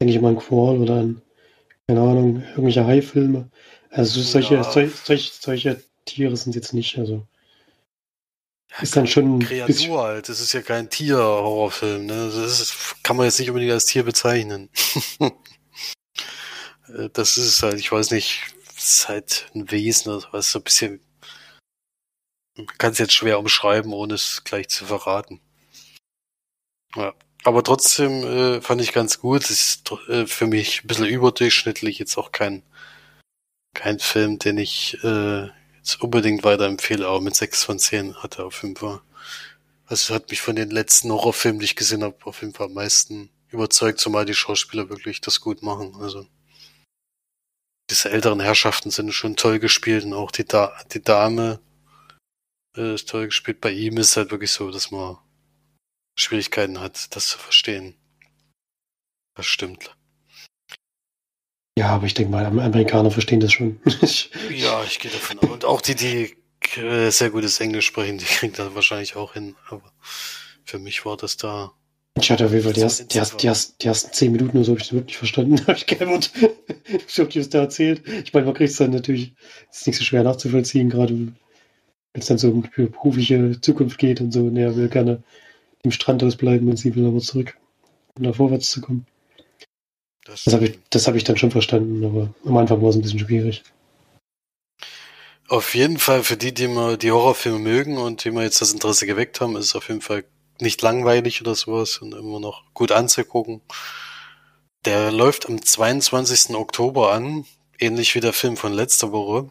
[0.01, 1.23] denke ich mal, ein Qual oder ein,
[1.93, 3.51] keine Ahnung, irgendwelche Hai-Filme.
[3.91, 4.65] Also solche, ja.
[4.65, 7.27] solche, solche, solche Tiere sind jetzt nicht, also.
[8.71, 9.41] Ja, ist dann schon.
[9.41, 12.33] Kreatur halt, das ist ja kein Tier-Horrorfilm, ne?
[12.35, 14.71] Das ist, kann man jetzt nicht unbedingt als Tier bezeichnen.
[16.89, 18.43] Äh, das ist halt, ich weiß nicht,
[18.77, 21.01] ist halt ein Wesen oder was, so ein bisschen,
[22.57, 25.41] man kann es jetzt schwer umschreiben, ohne es gleich zu verraten.
[26.97, 29.43] Ja, Aber trotzdem äh, fand ich ganz gut.
[29.45, 32.63] Es ist äh, für mich ein bisschen überdurchschnittlich, jetzt auch kein,
[33.75, 38.47] kein Film, den ich äh, jetzt unbedingt weiterempfehle, aber mit 6 von 10 hat er
[38.47, 39.01] auf jeden Fall.
[39.87, 42.75] Also hat mich von den letzten Horrorfilmen, die ich gesehen habe, auf jeden Fall am
[42.75, 45.97] meisten überzeugt, zumal die Schauspieler wirklich das gut machen.
[46.01, 46.27] Also
[47.91, 51.61] diese älteren Herrschaften sind schon toll gespielt und auch die, da die Dame
[52.77, 53.61] äh, ist toll gespielt.
[53.61, 55.19] Bei ihm ist halt wirklich so, dass man
[56.15, 57.95] Schwierigkeiten hat, das zu verstehen.
[59.35, 59.97] Das stimmt.
[61.79, 63.81] Ja, aber ich denke mal, Amerikaner verstehen das schon.
[64.51, 65.49] ja, ich gehe davon aus.
[65.49, 66.37] Und auch die, die
[66.79, 69.57] äh, sehr gutes Englisch sprechen, die kriegen das wahrscheinlich auch hin.
[69.71, 69.93] Aber
[70.65, 71.73] für mich war das da.
[72.21, 74.59] Ich hatte auf jeden Fall die, ersten, die, ersten, die, ersten, die ersten zehn Minuten
[74.59, 75.61] oder so habe ich das wirklich verstanden.
[75.67, 76.21] habe ich keine
[77.09, 78.07] Ich habe das da erzählt.
[78.07, 79.33] Ich meine, man kriegt es dann natürlich,
[79.71, 81.35] ist nicht so schwer nachzuvollziehen, gerade wenn
[82.13, 84.51] es dann so um berufliche Zukunft geht und so.
[84.51, 85.23] Er will gerne
[85.83, 87.57] im Strandhaus bleiben und sie will aber zurück,
[88.17, 89.07] um da vorwärts zu kommen.
[90.25, 93.03] Das, das habe ich, hab ich dann schon verstanden, aber am Anfang war es ein
[93.03, 93.65] bisschen schwierig.
[95.49, 98.73] Auf jeden Fall für die, die mal die Horrorfilme mögen und die mal jetzt das
[98.73, 100.25] Interesse geweckt haben, ist es auf jeden Fall
[100.61, 103.61] nicht langweilig oder sowas und immer noch gut anzugucken.
[104.85, 106.55] Der läuft am 22.
[106.55, 107.45] Oktober an,
[107.79, 109.51] ähnlich wie der Film von letzter Woche.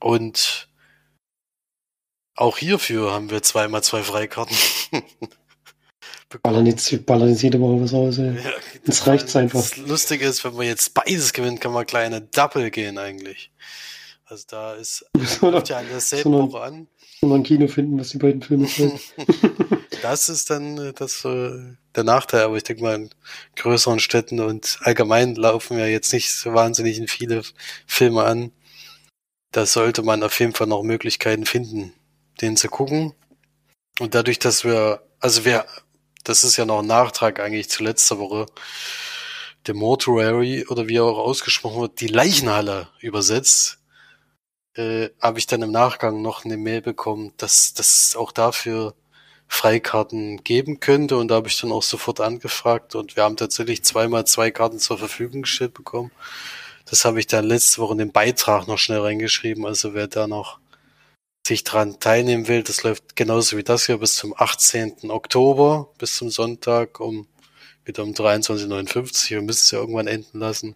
[0.00, 0.65] Und
[2.36, 4.56] auch hierfür haben wir zweimal zwei Freikarten.
[6.42, 8.18] ballern, jetzt, ballern jetzt jede Woche was aus.
[8.18, 8.36] Ey.
[8.36, 8.52] Ja,
[8.84, 9.60] das reicht einfach.
[9.60, 13.50] Das Lustige ist, wenn man jetzt beides gewinnt, kann man kleine Double gehen eigentlich.
[14.26, 15.06] Also da ist
[15.40, 16.88] so ja an derselben so Woche an.
[17.20, 19.00] So ein Kino finden, was die beiden Filme sind.
[20.02, 23.10] das ist dann äh, das äh, der Nachteil, aber ich denke mal in
[23.54, 27.42] größeren Städten und allgemein laufen ja jetzt nicht so wahnsinnig in viele
[27.86, 28.52] Filme an.
[29.52, 31.94] Da sollte man auf jeden Fall noch Möglichkeiten finden,
[32.40, 33.14] den zu gucken.
[33.98, 35.64] Und dadurch, dass wir, also wir,
[36.24, 38.46] das ist ja noch ein Nachtrag eigentlich zu letzter Woche,
[39.66, 43.78] der Mortuary oder wie auch ausgesprochen wird, die Leichenhalle übersetzt,
[44.74, 48.94] äh, habe ich dann im Nachgang noch eine Mail bekommen, dass das auch dafür
[49.48, 53.84] Freikarten geben könnte und da habe ich dann auch sofort angefragt und wir haben tatsächlich
[53.84, 56.10] zweimal zwei Karten zur Verfügung gestellt bekommen.
[56.84, 60.26] Das habe ich dann letzte Woche in den Beitrag noch schnell reingeschrieben, also wer da
[60.26, 60.58] noch
[61.46, 65.10] sich dran teilnehmen will, das läuft genauso wie das hier bis zum 18.
[65.10, 67.26] Oktober, bis zum Sonntag um
[67.84, 70.74] wieder um 23.59 Wir müssen es ja irgendwann enden lassen.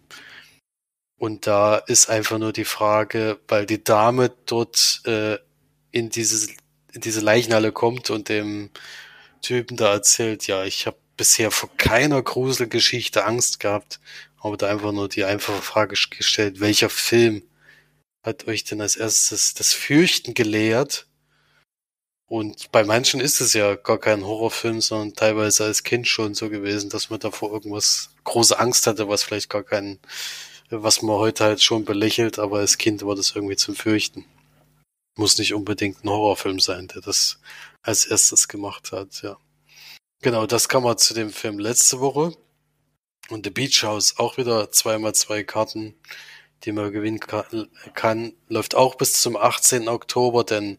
[1.17, 5.37] Und da ist einfach nur die Frage, weil die Dame dort äh,
[5.91, 6.47] in, dieses,
[6.93, 8.71] in diese Leichenhalle kommt und dem
[9.41, 13.99] Typen da erzählt, ja, ich habe bisher vor keiner Gruselgeschichte Angst gehabt,
[14.39, 17.43] aber da einfach nur die einfache Frage gestellt, welcher Film
[18.23, 21.07] hat euch denn als erstes das Fürchten gelehrt?
[22.27, 26.49] Und bei manchen ist es ja gar kein Horrorfilm, sondern teilweise als Kind schon so
[26.49, 29.99] gewesen, dass man davor irgendwas große Angst hatte, was vielleicht gar kein,
[30.69, 34.23] was man heute halt schon belächelt, aber als Kind war das irgendwie zum Fürchten.
[35.17, 37.39] Muss nicht unbedingt ein Horrorfilm sein, der das
[37.81, 39.37] als erstes gemacht hat, ja.
[40.21, 42.33] Genau, das kam mal zu dem Film letzte Woche.
[43.29, 45.95] Und The Beach House auch wieder zweimal zwei Karten
[46.63, 49.87] die man gewinnen kann, läuft auch bis zum 18.
[49.87, 50.77] Oktober, denn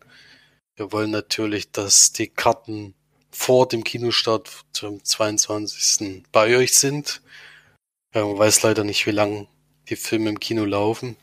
[0.77, 2.95] wir wollen natürlich, dass die Karten
[3.31, 6.25] vor dem Kinostart zum 22.
[6.31, 7.23] bei euch sind.
[8.15, 9.49] Man weiß leider nicht, wie lange
[9.89, 11.17] die Filme im Kino laufen.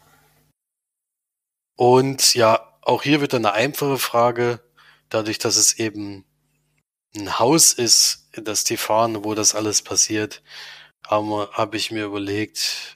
[1.76, 4.60] Und ja, auch hier wird eine einfache Frage,
[5.10, 6.26] dadurch, dass es eben
[7.16, 10.44] ein Haus ist, das die fahren, wo das alles passiert,
[11.08, 12.96] habe hab ich mir überlegt,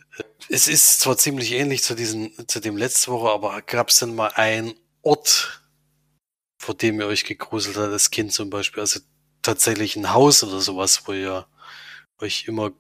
[0.50, 4.16] es ist zwar ziemlich ähnlich zu diesem, zu dem letzte Woche, aber gab es denn
[4.16, 5.64] mal einen Ort,
[6.58, 8.82] vor dem ihr euch gegruselt hat, das Kind zum Beispiel?
[8.82, 9.00] Also
[9.42, 11.48] tatsächlich ein Haus oder sowas, wo ihr
[12.20, 12.72] euch immer,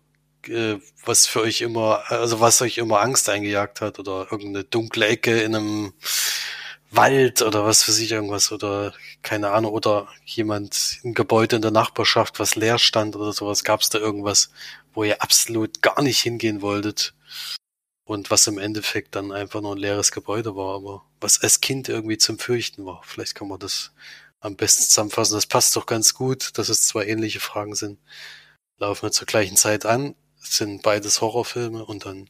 [0.47, 5.07] äh, was für euch immer, also was euch immer Angst eingejagt hat oder irgendeine dunkle
[5.07, 5.93] Ecke in einem
[6.91, 8.93] Wald oder was für sich irgendwas oder
[9.23, 13.63] keine Ahnung oder jemand ein Gebäude in der Nachbarschaft, was leer stand oder sowas.
[13.63, 14.51] Gab es da irgendwas,
[14.93, 17.15] wo ihr absolut gar nicht hingehen wolltet?
[18.05, 21.87] Und was im Endeffekt dann einfach nur ein leeres Gebäude war, aber was als Kind
[21.87, 23.01] irgendwie zum Fürchten war.
[23.05, 23.93] Vielleicht kann man das
[24.41, 25.35] am besten zusammenfassen.
[25.35, 27.99] Das passt doch ganz gut, dass es zwei ähnliche Fragen sind.
[28.77, 32.29] Laufen wir zur gleichen Zeit an, sind beides Horrorfilme und dann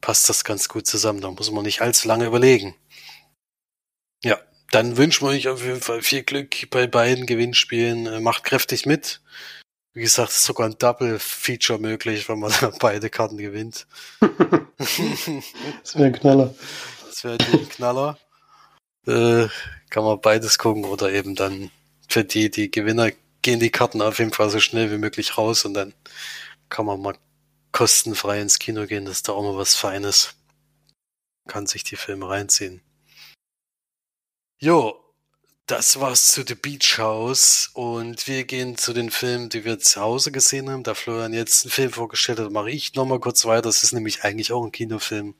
[0.00, 1.20] passt das ganz gut zusammen.
[1.20, 2.74] Da muss man nicht allzu lange überlegen.
[4.24, 4.38] Ja,
[4.70, 8.22] dann wünschen wir euch auf jeden Fall viel Glück bei beiden Gewinnspielen.
[8.22, 9.20] Macht kräftig mit.
[9.96, 13.86] Wie gesagt, ist sogar ein Double-Feature möglich, wenn man beide Karten gewinnt.
[14.20, 16.54] das wäre ein Knaller.
[17.06, 18.18] Das wäre ein Knaller.
[19.06, 19.48] Äh,
[19.88, 21.70] kann man beides gucken oder eben dann
[22.10, 25.64] für die, die Gewinner gehen die Karten auf jeden Fall so schnell wie möglich raus
[25.64, 25.94] und dann
[26.68, 27.16] kann man mal
[27.72, 29.06] kostenfrei ins Kino gehen.
[29.06, 30.34] Das ist da auch mal was Feines.
[31.48, 32.82] Kann sich die Filme reinziehen.
[34.58, 35.05] Jo,
[35.66, 40.00] das war's zu The Beach House und wir gehen zu den Filmen, die wir zu
[40.00, 40.84] Hause gesehen haben.
[40.84, 43.62] Da Florian jetzt einen Film vorgestellt hat, mache ich nochmal kurz weiter.
[43.62, 45.34] Das ist nämlich eigentlich auch ein Kinofilm,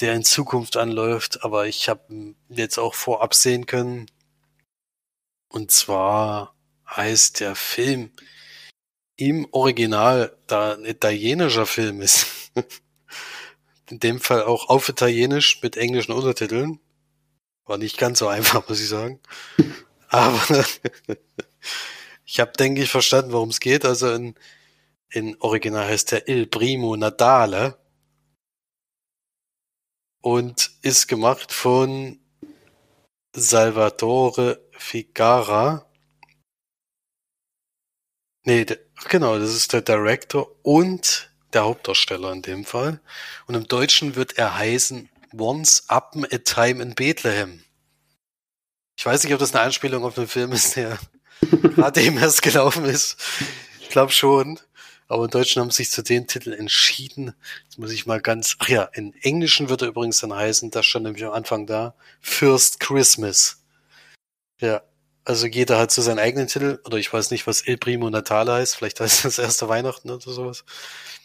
[0.00, 4.06] der in Zukunft anläuft, aber ich habe jetzt auch vorab sehen können.
[5.48, 6.56] Und zwar
[6.88, 8.12] heißt der Film
[9.16, 12.26] im Original, da ein italienischer Film ist.
[13.90, 16.80] in dem Fall auch auf Italienisch mit englischen Untertiteln.
[17.64, 19.20] War nicht ganz so einfach, muss ich sagen.
[20.08, 20.40] Aber
[22.24, 23.84] ich habe, denke ich, verstanden, worum es geht.
[23.84, 24.34] Also in,
[25.10, 27.78] in Original heißt der Il Primo Natale
[30.20, 32.20] und ist gemacht von
[33.34, 35.86] Salvatore Figara.
[38.44, 43.00] Nee, der, genau, das ist der Director und der Hauptdarsteller in dem Fall.
[43.46, 47.62] Und im Deutschen wird er heißen Once Upon a Time in Bethlehem.
[48.96, 50.98] Ich weiß nicht, ob das eine Anspielung auf einen Film ist, der
[51.74, 53.16] gerade eben erst gelaufen ist.
[53.80, 54.58] Ich glaube schon.
[55.08, 57.34] Aber in Deutschen haben sich zu den Titeln entschieden.
[57.64, 60.86] Jetzt muss ich mal ganz, ach ja, in Englischen wird er übrigens dann heißen, das
[60.86, 63.62] stand nämlich am Anfang da, First Christmas.
[64.58, 64.82] Ja,
[65.24, 68.52] also jeder hat so seinen eigenen Titel, oder ich weiß nicht, was Il Primo Natale
[68.52, 70.64] heißt, vielleicht heißt das erste Weihnachten oder sowas.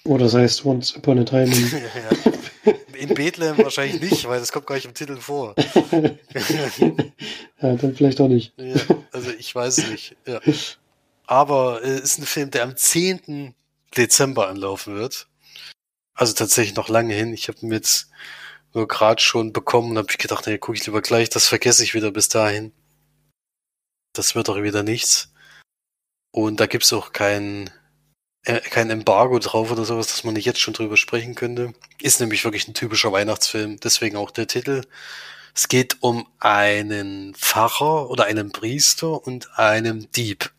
[0.03, 1.55] Oder das heißt Once Upon a Time.
[2.65, 5.55] ja, In Bethlehem wahrscheinlich nicht, weil das kommt gar nicht im Titel vor.
[7.61, 8.53] ja, dann vielleicht auch nicht.
[8.57, 8.75] Ja,
[9.11, 10.15] also ich weiß es nicht.
[10.25, 10.41] Ja.
[11.25, 13.53] Aber es äh, ist ein Film, der am 10.
[13.95, 15.27] Dezember anlaufen wird.
[16.13, 17.33] Also tatsächlich noch lange hin.
[17.33, 18.09] Ich habe ihn jetzt
[18.73, 21.83] nur gerade schon bekommen und habe ich gedacht, nee, gucke ich lieber gleich, das vergesse
[21.83, 22.71] ich wieder bis dahin.
[24.13, 25.31] Das wird doch wieder nichts.
[26.31, 27.69] Und da gibt's auch kein,
[28.45, 31.73] äh, kein Embargo drauf oder sowas, dass man nicht jetzt schon drüber sprechen könnte.
[32.01, 34.83] Ist nämlich wirklich ein typischer Weihnachtsfilm, deswegen auch der Titel.
[35.55, 40.51] Es geht um einen Pfarrer oder einen Priester und einen Dieb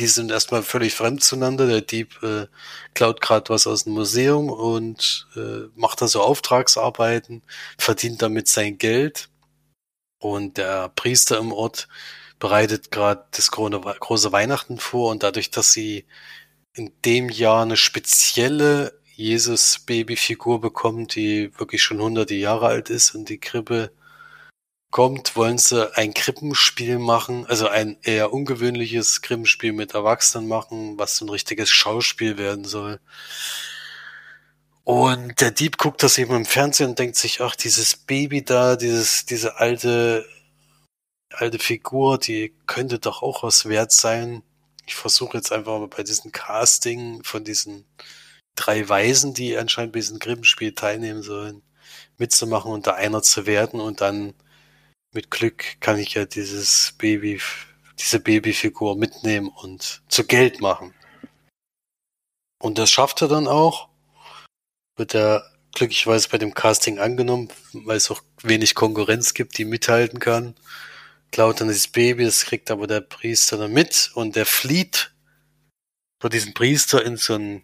[0.00, 1.66] die sind erstmal völlig fremd zueinander.
[1.66, 2.46] Der Dieb äh,
[2.94, 7.42] klaut gerade was aus dem Museum und äh, macht da so Auftragsarbeiten,
[7.78, 9.28] verdient damit sein Geld.
[10.18, 11.88] Und der Priester im Ort
[12.38, 16.06] bereitet gerade das große Weihnachten vor und dadurch, dass sie
[16.74, 23.28] in dem Jahr eine spezielle Jesus-Baby-Figur bekommen, die wirklich schon hunderte Jahre alt ist und
[23.28, 23.92] die Krippe
[24.90, 31.16] kommt, wollen sie ein Krippenspiel machen, also ein eher ungewöhnliches Krippenspiel mit Erwachsenen machen, was
[31.16, 32.98] so ein richtiges Schauspiel werden soll.
[34.84, 38.74] Und der Dieb guckt das eben im Fernsehen und denkt sich, ach, dieses Baby da,
[38.76, 40.26] dieses, diese alte,
[41.30, 44.42] alte Figur, die könnte doch auch was wert sein.
[44.86, 47.84] Ich versuche jetzt einfach mal bei diesem Casting von diesen
[48.56, 51.62] drei Weisen, die anscheinend bei diesem Krippenspiel teilnehmen sollen,
[52.18, 54.34] mitzumachen und da einer zu werden und dann
[55.12, 57.40] mit Glück kann ich ja dieses Baby,
[57.98, 60.94] diese Babyfigur mitnehmen und zu Geld machen.
[62.60, 63.88] Und das schafft er dann auch.
[64.96, 70.20] Wird er glücklicherweise bei dem Casting angenommen, weil es auch wenig Konkurrenz gibt, die mithalten
[70.20, 70.54] kann.
[71.32, 75.12] Klaut dann dieses Baby, das kriegt aber der Priester dann mit und der flieht
[76.20, 77.62] vor diesem Priester in so ein,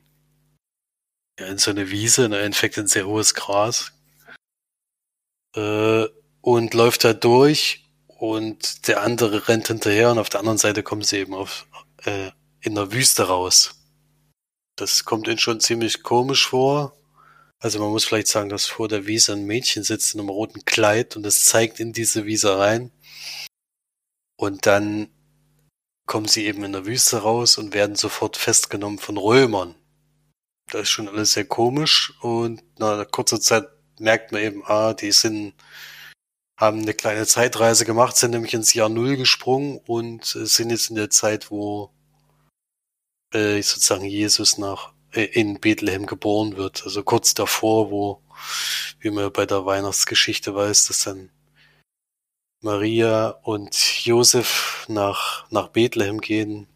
[1.38, 3.92] ja, in so eine Wiese, in Endeffekt ein sehr hohes Gras.
[5.55, 6.07] Äh,
[6.40, 11.03] und läuft da durch und der andere rennt hinterher und auf der anderen Seite kommen
[11.03, 11.66] sie eben auf,
[12.05, 12.30] äh,
[12.61, 13.76] in der Wüste raus.
[14.76, 16.97] Das kommt ihnen schon ziemlich komisch vor.
[17.59, 20.64] Also man muss vielleicht sagen, dass vor der Wiese ein Mädchen sitzt in einem roten
[20.64, 22.93] Kleid und es zeigt in diese Wiese rein.
[24.37, 25.09] Und dann
[26.07, 29.74] kommen sie eben in der Wüste raus und werden sofort festgenommen von Römern.
[30.71, 33.69] Das ist schon alles sehr komisch und nach kurzer Zeit
[34.01, 35.55] merkt man eben, ah, die sind
[36.57, 40.97] haben eine kleine Zeitreise gemacht, sind nämlich ins Jahr Null gesprungen und sind jetzt in
[40.97, 41.91] der Zeit, wo
[43.33, 46.83] äh, sozusagen Jesus nach äh, in Bethlehem geboren wird.
[46.85, 48.23] Also kurz davor, wo,
[49.01, 51.31] wie man bei der Weihnachtsgeschichte weiß, dass dann
[52.62, 56.69] Maria und Josef nach, nach Bethlehem gehen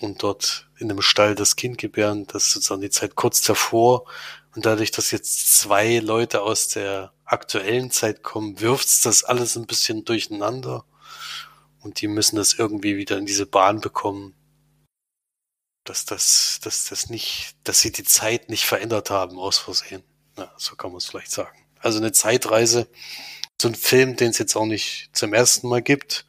[0.00, 2.26] und dort in einem Stall das Kind gebären.
[2.26, 4.04] Das ist sozusagen die Zeit kurz davor.
[4.54, 9.66] Und dadurch, dass jetzt zwei Leute aus der aktuellen Zeit kommen, wirft's das alles ein
[9.66, 10.84] bisschen durcheinander.
[11.80, 14.34] Und die müssen das irgendwie wieder in diese Bahn bekommen.
[15.84, 20.04] Dass das, dass das nicht, dass sie die Zeit nicht verändert haben aus Versehen.
[20.36, 21.58] Ja, so kann man es vielleicht sagen.
[21.80, 22.88] Also eine Zeitreise,
[23.60, 26.26] so ein Film, den es jetzt auch nicht zum ersten Mal gibt.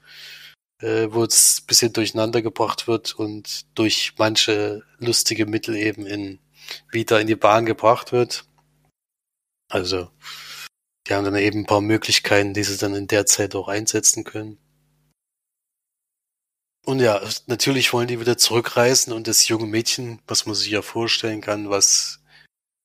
[0.84, 6.40] Äh, wo es ein bisschen durcheinander gebracht wird und durch manche lustige Mittel eben in,
[6.92, 8.46] wieder in die Bahn gebracht wird.
[9.70, 10.12] Also,
[11.08, 14.26] die haben dann eben ein paar Möglichkeiten, die sie dann in der Zeit auch einsetzen
[14.26, 14.58] können.
[16.86, 20.82] Und ja, natürlich wollen die wieder zurückreisen und das junge Mädchen, was man sich ja
[20.82, 22.20] vorstellen kann, was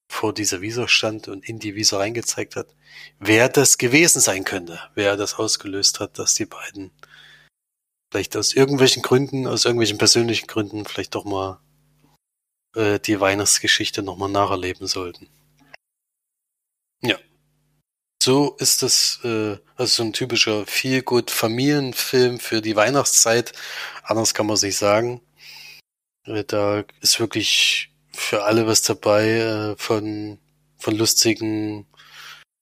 [0.09, 2.77] vor dieser Visa stand und in die Visa reingezeigt hat,
[3.19, 6.93] wer das gewesen sein könnte, wer das ausgelöst hat, dass die beiden
[8.11, 11.61] vielleicht aus irgendwelchen Gründen, aus irgendwelchen persönlichen Gründen vielleicht doch mal
[12.75, 15.29] äh, die Weihnachtsgeschichte nochmal nacherleben sollten.
[17.03, 17.17] Ja.
[18.23, 23.53] So ist das äh, also so ein typischer feel good Familienfilm für die Weihnachtszeit.
[24.03, 25.21] Anders kann man sich sagen.
[26.25, 30.39] Äh, da ist wirklich für alle was dabei, äh, von,
[30.79, 31.87] von lustigen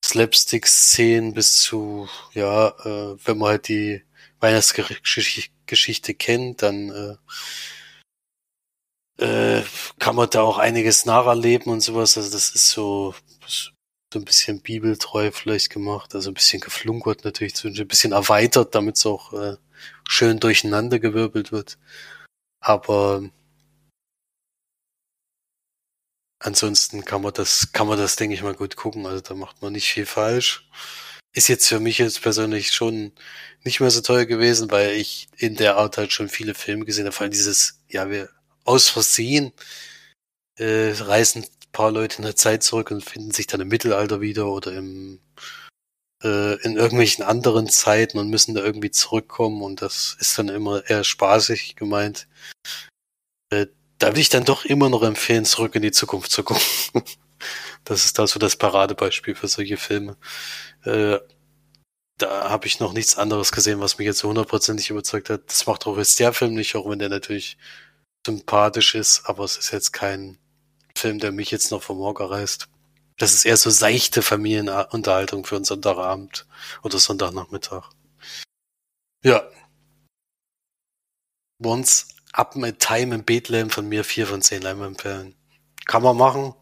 [0.05, 4.03] Slapstick-Szenen bis zu, ja, äh, wenn man halt die
[4.47, 7.19] Weihnachtsgeschichte kennt, dann
[9.19, 9.65] äh, äh,
[9.99, 12.17] kann man da auch einiges nacherleben und sowas.
[12.17, 13.15] Also das ist so,
[13.47, 13.71] so
[14.19, 19.07] ein bisschen bibeltreu vielleicht gemacht, also ein bisschen geflunkert natürlich, ein bisschen erweitert, damit es
[19.07, 19.57] auch äh,
[20.09, 21.79] schön durcheinander gewirbelt wird.
[22.61, 23.29] Aber
[26.39, 29.07] ansonsten kann man das, kann man das, denke ich mal, gut gucken.
[29.07, 30.69] Also da macht man nicht viel falsch
[31.37, 33.13] ist jetzt für mich jetzt persönlich schon
[33.65, 37.05] nicht mehr so teuer gewesen, weil ich in der Art halt schon viele Filme gesehen
[37.05, 37.15] habe.
[37.15, 38.31] Vor allem dieses, ja, wir
[38.65, 39.53] aus Versehen
[40.59, 41.45] äh, reisen
[41.77, 45.21] paar Leute in der Zeit zurück und finden sich dann im Mittelalter wieder oder im
[46.25, 50.89] äh, in irgendwelchen anderen Zeiten und müssen da irgendwie zurückkommen und das ist dann immer
[50.89, 52.29] eher spaßig gemeint.
[53.51, 53.67] Äh,
[53.99, 56.63] da will ich dann doch immer noch empfehlen, zurück in die Zukunft zu gucken.
[57.87, 60.17] das ist da so das Paradebeispiel für solche Filme.
[60.85, 61.19] Äh,
[62.19, 65.49] da habe ich noch nichts anderes gesehen, was mich jetzt so hundertprozentig überzeugt hat.
[65.49, 67.57] Das macht auch jetzt der Film nicht, auch wenn der natürlich
[68.27, 70.39] sympathisch ist, aber es ist jetzt kein
[70.97, 72.69] Film, der mich jetzt noch vom Morgen reißt.
[73.19, 76.47] Das ist eher so seichte Familienunterhaltung für einen Sonntagabend
[76.83, 77.91] oder Sonntagnachmittag.
[79.23, 79.49] Ja.
[81.63, 85.35] Once Up a Time in Bethlehem von mir vier von zehn Leinwandperlen.
[85.87, 86.55] Kann man machen.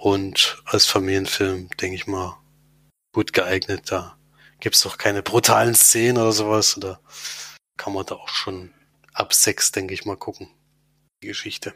[0.00, 2.38] Und als Familienfilm, denke ich mal,
[3.12, 3.92] gut geeignet.
[3.92, 4.16] Da
[4.58, 6.78] gibt's doch keine brutalen Szenen oder sowas.
[6.78, 7.02] Oder
[7.76, 8.72] kann man da auch schon
[9.12, 10.48] ab sechs, denke ich mal, gucken.
[11.22, 11.74] Die Geschichte.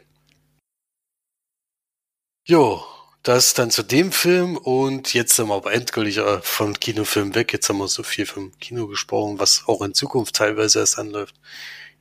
[2.47, 2.83] Jo,
[3.21, 7.53] das dann zu dem Film und jetzt sind wir aber endgültig äh, vom Kinofilm weg.
[7.53, 11.35] Jetzt haben wir so viel vom Kino gesprochen, was auch in Zukunft teilweise erst anläuft.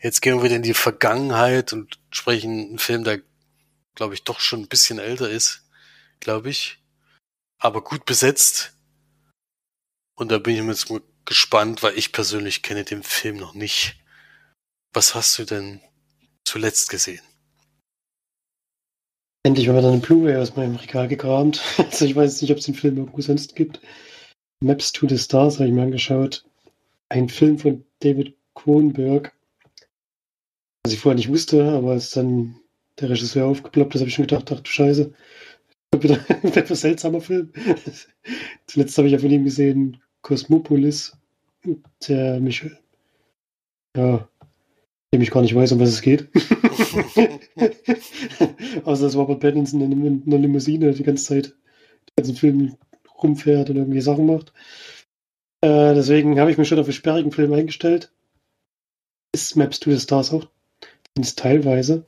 [0.01, 3.20] Jetzt gehen wir wieder in die Vergangenheit und sprechen einen Film, der,
[3.95, 5.64] glaube ich, doch schon ein bisschen älter ist,
[6.25, 6.83] glaube ich,
[7.59, 8.77] aber gut besetzt.
[10.16, 13.97] Und da bin ich jetzt mal gespannt, weil ich persönlich kenne den Film noch nicht.
[14.93, 15.81] Was hast du denn
[16.45, 17.22] zuletzt gesehen?
[19.47, 21.61] Endlich haben wir dann eine Blu-ray aus meinem Regal gekramt.
[21.79, 23.81] Also ich weiß nicht, ob es den Film irgendwo sonst gibt.
[24.61, 26.45] Maps to the Stars habe ich mir angeschaut.
[27.11, 29.33] Ein Film von David Kronberg.
[30.85, 32.61] Was ich vorher nicht wusste, aber als dann
[32.99, 35.12] der Regisseur aufgeploppt ist, habe ich schon gedacht, ach du Scheiße.
[36.03, 37.53] Wieder ein seltsamer Film.
[38.66, 41.16] Zuletzt habe ich ja von ihm gesehen Cosmopolis,
[42.09, 42.64] der mich,
[43.97, 44.28] ja,
[45.12, 46.28] dem ich gar nicht weiß, um was es geht.
[48.84, 52.76] Außer dass Robert Pattinson in einer Limousine die ganze Zeit den ganzen Film
[53.22, 54.53] rumfährt und irgendwie Sachen macht.
[55.61, 58.12] Äh, deswegen habe ich mich schon auf einen sperrigen Film eingestellt.
[59.32, 60.49] Ist Maps to the Stars auch,
[61.14, 62.07] zumindest teilweise.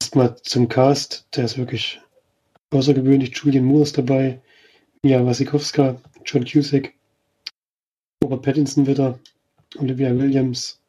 [0.00, 2.01] Erstmal zum Cast, der ist wirklich
[2.72, 3.36] außergewöhnlich.
[3.36, 4.40] Julian Moore ist dabei,
[5.02, 6.92] Mia Wasikowska, John Cusack,
[8.22, 9.18] Robert Pattinson wieder,
[9.78, 10.82] Olivia Williams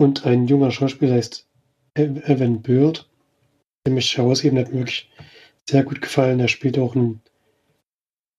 [0.00, 1.46] und ein junger Schauspieler heißt
[1.94, 3.06] Evan Bird,
[3.84, 5.10] der mich herausheben hat wirklich
[5.68, 6.40] sehr gut gefallen.
[6.40, 7.20] Er spielt auch einen,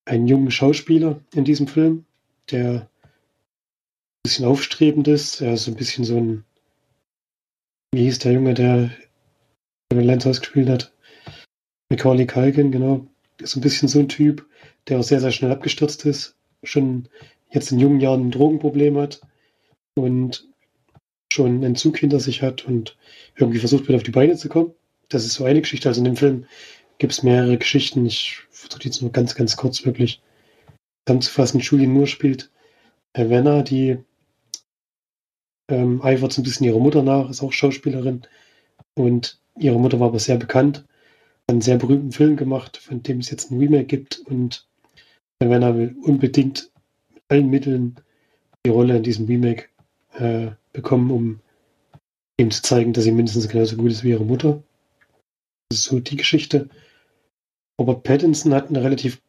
[0.06, 2.06] einen jungen Schauspieler in diesem Film,
[2.50, 5.40] der ein bisschen aufstrebend ist.
[5.42, 6.46] Er ist so ein bisschen so ein,
[7.94, 8.90] wie hieß der Junge, der
[9.90, 10.92] Kevin Lanzhaus gespielt hat?
[11.92, 13.06] Macaulay Culkin, genau.
[13.38, 14.48] Ist ein bisschen so ein Typ,
[14.88, 17.10] der auch sehr, sehr schnell abgestürzt ist, schon
[17.50, 19.20] jetzt in jungen Jahren ein Drogenproblem hat
[19.96, 20.48] und
[21.34, 22.98] schon einen Entzug hinter sich hat und
[23.36, 24.74] irgendwie versucht wird, auf die Beine zu kommen.
[25.10, 25.90] Das ist so eine Geschichte.
[25.90, 26.46] Also in dem Film
[26.98, 28.06] gibt es mehrere Geschichten.
[28.06, 30.22] Ich versuche jetzt nur ganz, ganz kurz wirklich
[31.06, 31.60] zusammenzufassen.
[31.60, 32.52] Julian Moore spielt
[33.18, 33.98] Havana, die
[35.70, 38.22] ähm, eifert so ein bisschen ihrer Mutter nach, ist auch Schauspielerin
[38.94, 40.86] und ihre Mutter war aber sehr bekannt
[41.52, 44.20] einen sehr berühmten Film gemacht, von dem es jetzt ein Remake gibt.
[44.20, 44.68] Und
[45.40, 46.72] Werner will unbedingt
[47.14, 47.96] mit allen Mitteln
[48.66, 49.66] die Rolle in diesem Remake
[50.14, 51.40] äh, bekommen, um
[52.38, 54.64] ihm zu zeigen, dass sie mindestens genauso gut ist wie ihre Mutter.
[55.70, 56.70] Das ist so die Geschichte.
[57.80, 59.22] Robert Pattinson hat eine relativ,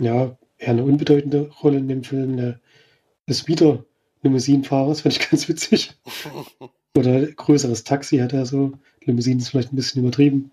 [0.00, 2.36] ja, eher eine unbedeutende Rolle in dem Film.
[2.36, 2.60] Der
[3.26, 3.84] ist wieder
[4.22, 5.92] Limousinenfahrer, das fand ich ganz witzig.
[6.96, 8.72] Oder größeres Taxi hat er so.
[9.04, 10.50] Limousinen ist vielleicht ein bisschen übertrieben.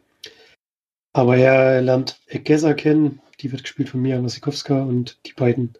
[1.15, 5.73] Aber er lernt Egeza kennen, die wird gespielt von Mia Wasikowska und die beiden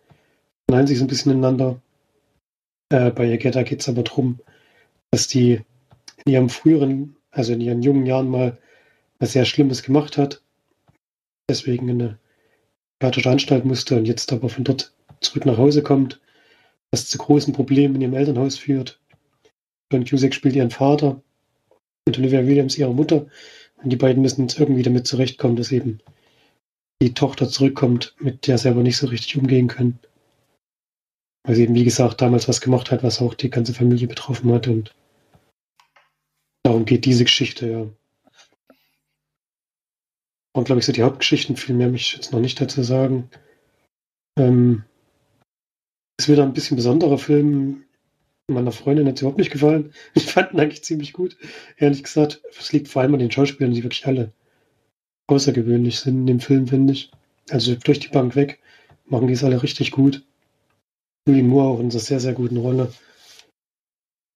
[0.66, 1.82] verneinen sich so ein bisschen ineinander.
[2.88, 4.40] Äh, bei Egeza geht es aber darum,
[5.12, 5.60] dass die
[6.24, 8.58] in ihrem früheren, also in ihren jungen Jahren mal
[9.20, 10.42] was sehr Schlimmes gemacht hat.
[11.50, 12.20] Deswegen in eine
[13.00, 16.22] psychiatrische Anstalt musste und jetzt aber von dort zurück nach Hause kommt,
[16.92, 19.02] was zu großen Problemen in ihrem Elternhaus führt.
[19.92, 21.22] John Cusack spielt ihren Vater
[22.08, 23.28] und Olivia Williams ihre Mutter.
[23.86, 26.02] Und die beiden müssen jetzt irgendwie damit zurechtkommen, dass eben
[27.04, 30.00] die Tochter zurückkommt, mit der sie aber nicht so richtig umgehen können.
[31.44, 34.52] Weil sie eben, wie gesagt, damals was gemacht hat, was auch die ganze Familie betroffen
[34.52, 34.68] hat.
[34.68, 34.96] Und
[36.64, 37.88] darum geht diese Geschichte, ja.
[40.56, 43.30] Und glaube ich, so die Hauptgeschichten, viel mehr mich jetzt noch nicht dazu sagen.
[44.36, 44.84] Ähm,
[46.20, 47.85] ist wieder ein bisschen besonderer Film.
[48.48, 49.92] Meiner Freundin hat es überhaupt nicht gefallen.
[50.14, 51.36] Ich fand ihn eigentlich ziemlich gut.
[51.78, 54.32] Ehrlich gesagt, es liegt vor allem an den Schauspielern, die wirklich alle
[55.28, 57.12] außergewöhnlich sind in dem Film, finde ich.
[57.50, 58.60] Also durch die Bank weg
[59.06, 60.24] machen die es alle richtig gut.
[61.28, 62.94] Julie Moore auch in einer sehr, sehr guten Rolle.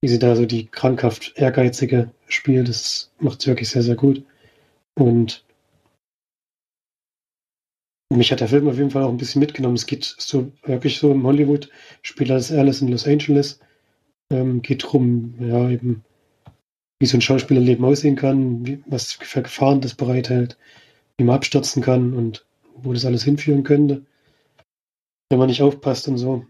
[0.02, 4.24] Wie sie da so die krankhaft ehrgeizige spielt, das macht sie wirklich sehr, sehr gut.
[4.98, 5.46] Und
[8.12, 9.76] mich hat der Film auf jeden Fall auch ein bisschen mitgenommen.
[9.76, 11.70] Es geht so wirklich so im Hollywood,
[12.02, 13.60] spielt als Alice in Los Angeles.
[14.32, 16.04] Ähm, geht darum, ja, eben,
[17.00, 20.58] wie so ein Schauspielerleben aussehen kann, wie, was für Gefahren das bereithält,
[21.18, 24.06] wie man abstürzen kann und wo das alles hinführen könnte,
[25.30, 26.46] wenn man nicht aufpasst und so.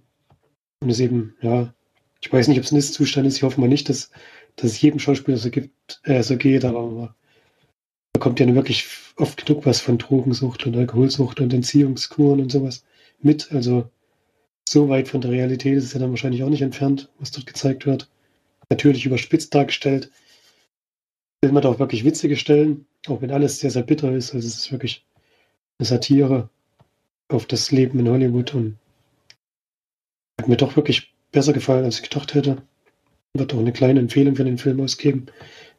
[0.82, 1.74] Und es eben, ja,
[2.22, 4.12] ich weiß nicht, ob es ein Ist-Zustand ist, ich hoffe mal nicht, dass,
[4.56, 7.16] dass es jedem Schauspieler so, gibt, äh, so geht, aber
[8.14, 12.84] da kommt ja wirklich oft genug was von Drogensucht und Alkoholsucht und Entziehungskuren und sowas
[13.22, 13.52] mit.
[13.52, 13.90] Also
[14.70, 17.48] so weit von der Realität ist es ja dann wahrscheinlich auch nicht entfernt, was dort
[17.48, 18.08] gezeigt wird.
[18.70, 20.12] Natürlich überspitzt dargestellt.
[21.42, 24.36] Will man da auch wirklich witzige Stellen, auch wenn alles sehr, sehr bitter ist.
[24.36, 25.08] Also es ist wirklich
[25.80, 26.50] eine Satire
[27.30, 28.78] auf das Leben in Hollywood und
[30.40, 32.62] hat mir doch wirklich besser gefallen, als ich gedacht hätte.
[33.34, 35.28] Wird auch eine kleine Empfehlung für den Film ausgeben.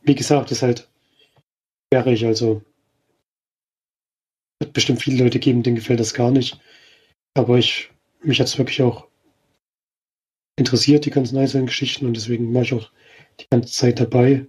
[0.03, 0.89] Wie gesagt, ist halt
[1.87, 2.63] sperrig, also
[4.59, 6.61] wird bestimmt viele Leute geben, denen gefällt das gar nicht.
[7.35, 7.91] Aber ich,
[8.23, 9.09] mich hat es wirklich auch
[10.59, 12.91] interessiert, die ganzen einzelnen Geschichten, und deswegen war ich auch
[13.41, 14.47] die ganze Zeit dabei.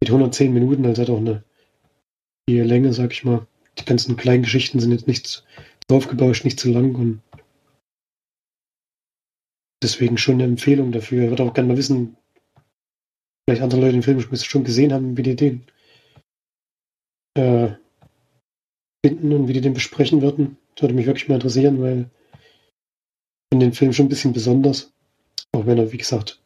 [0.00, 1.44] Mit 110 Minuten, also hat auch eine
[2.48, 3.46] die Länge, sag ich mal.
[3.78, 5.42] Die ganzen kleinen Geschichten sind jetzt nicht zu
[5.90, 7.22] aufgebauscht, nicht zu lang und
[9.82, 11.24] deswegen schon eine Empfehlung dafür.
[11.24, 12.16] Ich würde auch gerne mal wissen,
[13.46, 15.64] vielleicht andere Leute den Film schon gesehen haben, wie die den
[17.34, 17.70] äh,
[19.04, 20.56] finden und wie die den besprechen würden.
[20.74, 22.10] Das würde mich wirklich mal interessieren, weil
[23.52, 24.92] finde den Film schon ein bisschen besonders.
[25.52, 26.40] Auch wenn er, wie gesagt,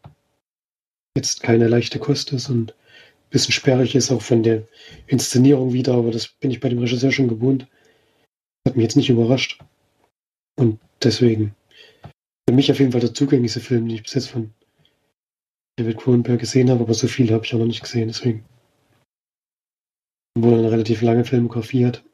[1.17, 4.67] jetzt keine leichte Kost ist und ein bisschen sperrig ist, auch von der
[5.07, 7.67] Inszenierung wieder, aber das bin ich bei dem Regisseur schon gewohnt.
[8.67, 9.59] Hat mich jetzt nicht überrascht.
[10.57, 11.55] Und deswegen
[12.49, 14.53] für mich auf jeden Fall der zugänglichste Film, den ich bis jetzt von
[15.77, 18.45] David Cronenberg gesehen habe, aber so viele habe ich auch noch nicht gesehen, deswegen.
[20.37, 22.05] Obwohl er eine relativ lange Filmografie hat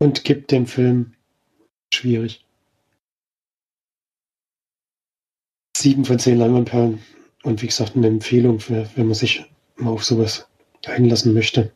[0.00, 1.14] und gibt dem Film
[1.92, 2.44] schwierig.
[5.78, 7.04] Sieben von zehn Leinwandperlen.
[7.44, 10.48] Und wie gesagt, eine Empfehlung, für, wenn man sich mal auf sowas
[10.84, 11.72] einlassen möchte.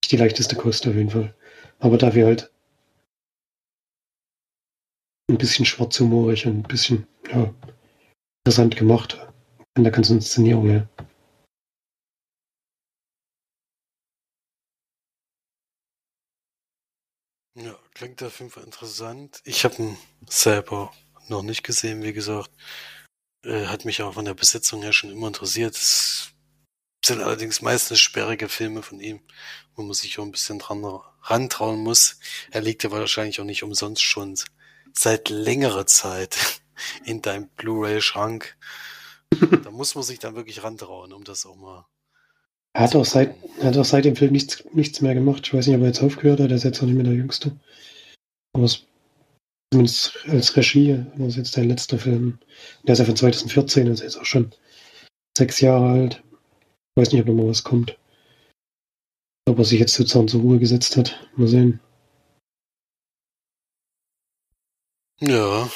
[0.00, 1.34] Nicht die leichteste Kost auf jeden Fall.
[1.80, 2.52] Aber dafür halt
[5.28, 7.52] ein bisschen schwarzhumorig und ein bisschen ja,
[8.44, 9.18] interessant gemacht
[9.76, 10.88] in der ganzen Inszenierung her.
[17.56, 19.40] Ja, klingt auf jeden Fall interessant.
[19.44, 19.96] Ich habe ihn
[20.28, 20.92] selber
[21.30, 22.50] noch nicht gesehen, wie gesagt.
[23.44, 25.76] Äh, hat mich auch von der Besetzung her schon immer interessiert.
[25.76, 26.32] Es
[27.04, 29.20] sind allerdings meistens sperrige Filme von ihm,
[29.74, 30.84] wo man sich auch ein bisschen dran
[31.22, 32.18] rantrauen muss.
[32.50, 34.38] Er liegt ja wahrscheinlich auch nicht umsonst schon
[34.92, 36.36] seit längerer Zeit
[37.04, 38.56] in deinem Blu-ray-Schrank.
[39.64, 41.86] da muss man sich dann wirklich rantrauen, um das auch mal
[42.72, 45.42] er hat auch seit, er hat auch seit dem Film nichts, nichts mehr gemacht.
[45.46, 46.50] Ich weiß nicht, ob er jetzt aufgehört hat.
[46.50, 47.52] Er ist jetzt auch nicht mehr der Jüngste.
[48.52, 48.86] Aber es,
[49.72, 52.38] zumindest als Regie war es jetzt der letzte Film.
[52.84, 54.54] Der ist ja von 2014, also jetzt auch schon
[55.36, 56.22] sechs Jahre alt.
[56.96, 57.98] Ich weiß nicht, ob noch mal was kommt.
[59.48, 61.28] Ob er sich jetzt sozusagen zur Ruhe gesetzt hat.
[61.36, 61.80] Mal sehen.
[65.20, 65.70] Ja.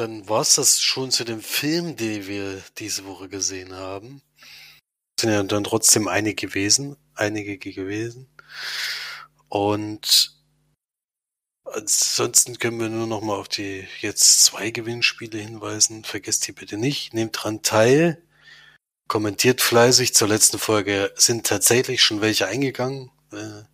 [0.00, 4.22] dann war es das schon zu dem Film, den wir diese Woche gesehen haben.
[5.20, 8.26] Sind ja dann trotzdem einige gewesen, einige gewesen.
[9.48, 10.39] Und
[11.72, 16.04] ansonsten können wir nur noch mal auf die jetzt zwei Gewinnspiele hinweisen.
[16.04, 17.14] Vergesst die bitte nicht.
[17.14, 18.22] Nehmt dran teil.
[19.08, 20.14] Kommentiert fleißig.
[20.14, 23.10] Zur letzten Folge sind tatsächlich schon welche eingegangen.
[23.32, 23.64] Äh,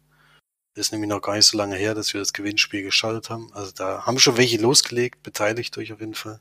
[0.74, 3.52] ist nämlich noch gar nicht so lange her, dass wir das Gewinnspiel geschaltet haben.
[3.54, 6.40] Also da haben schon welche losgelegt, beteiligt euch auf jeden Fall.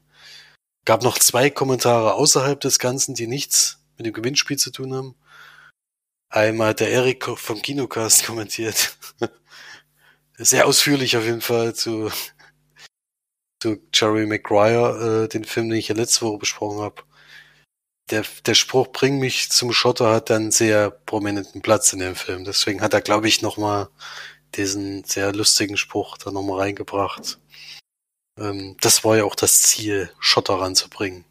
[0.85, 5.15] Gab noch zwei Kommentare außerhalb des Ganzen, die nichts mit dem Gewinnspiel zu tun haben.
[6.29, 8.97] Einmal hat der Erik vom Kinocast kommentiert.
[10.37, 12.11] Sehr ausführlich auf jeden Fall zu,
[13.61, 17.03] zu Jerry Maguire, äh, den Film, den ich ja letzte Woche besprochen habe.
[18.11, 22.43] Der, der Spruch Bring mich zum Schotter hat dann sehr prominenten Platz in dem Film.
[22.45, 23.89] Deswegen hat er, glaube ich, nochmal
[24.55, 27.39] diesen sehr lustigen Spruch da nochmal reingebracht.
[28.37, 31.25] Ähm, das war ja auch das Ziel, Schotter ranzubringen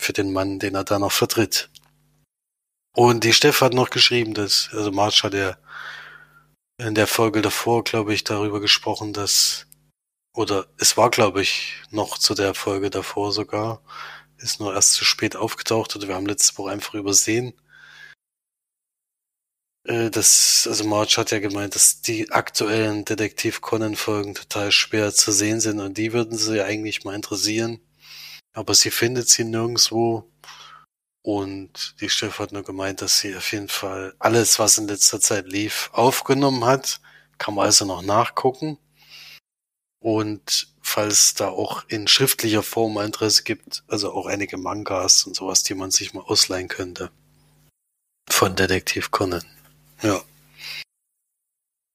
[0.00, 1.70] für den Mann, den er da noch vertritt.
[2.96, 5.56] Und die Steff hat noch geschrieben, dass, also March hat ja
[6.78, 9.66] in der Folge davor, glaube ich, darüber gesprochen, dass,
[10.34, 13.82] oder es war, glaube ich, noch zu der Folge davor sogar,
[14.38, 17.54] ist nur erst zu spät aufgetaucht oder wir haben letzte Woche einfach übersehen.
[19.84, 25.12] Äh, das, also March hat ja gemeint, dass die aktuellen Detektiv Conan Folgen total schwer
[25.12, 27.80] zu sehen sind und die würden sie ja eigentlich mal interessieren.
[28.54, 30.30] Aber sie findet sie nirgendwo.
[31.22, 35.20] Und die Steff hat nur gemeint, dass sie auf jeden Fall alles, was in letzter
[35.20, 37.00] Zeit lief, aufgenommen hat.
[37.38, 38.78] Kann man also noch nachgucken.
[40.00, 45.62] Und falls da auch in schriftlicher Form Interesse gibt, also auch einige Mangas und sowas,
[45.62, 47.10] die man sich mal ausleihen könnte.
[48.30, 49.44] Von Detektiv Conan.
[50.02, 50.22] Ja.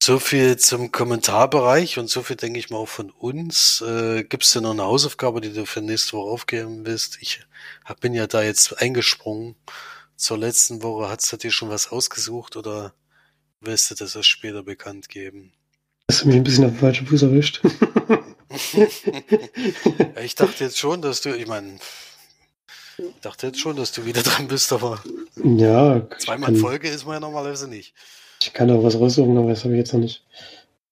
[0.05, 3.79] So viel zum Kommentarbereich und so viel denke ich mal auch von uns.
[3.79, 7.19] Äh, Gibt es denn noch eine Hausaufgabe, die du für nächste Woche aufgeben willst?
[7.21, 7.39] Ich
[7.85, 9.55] hab, bin ja da jetzt eingesprungen.
[10.17, 12.93] Zur letzten Woche hast du dir schon was ausgesucht oder
[13.61, 15.53] willst du das erst später bekannt geben?
[16.11, 17.61] Hast du mich ein bisschen auf den falschen Fuß erwischt?
[20.21, 21.79] ich dachte jetzt schon, dass du, ich meine,
[22.97, 25.01] ich dachte jetzt schon, dass du wieder dran bist, aber
[25.41, 27.93] ja, zweimal in Folge ist man ja normalerweise nicht.
[28.47, 30.25] Ich kann auch was raussuchen, aber das habe ich jetzt noch nicht.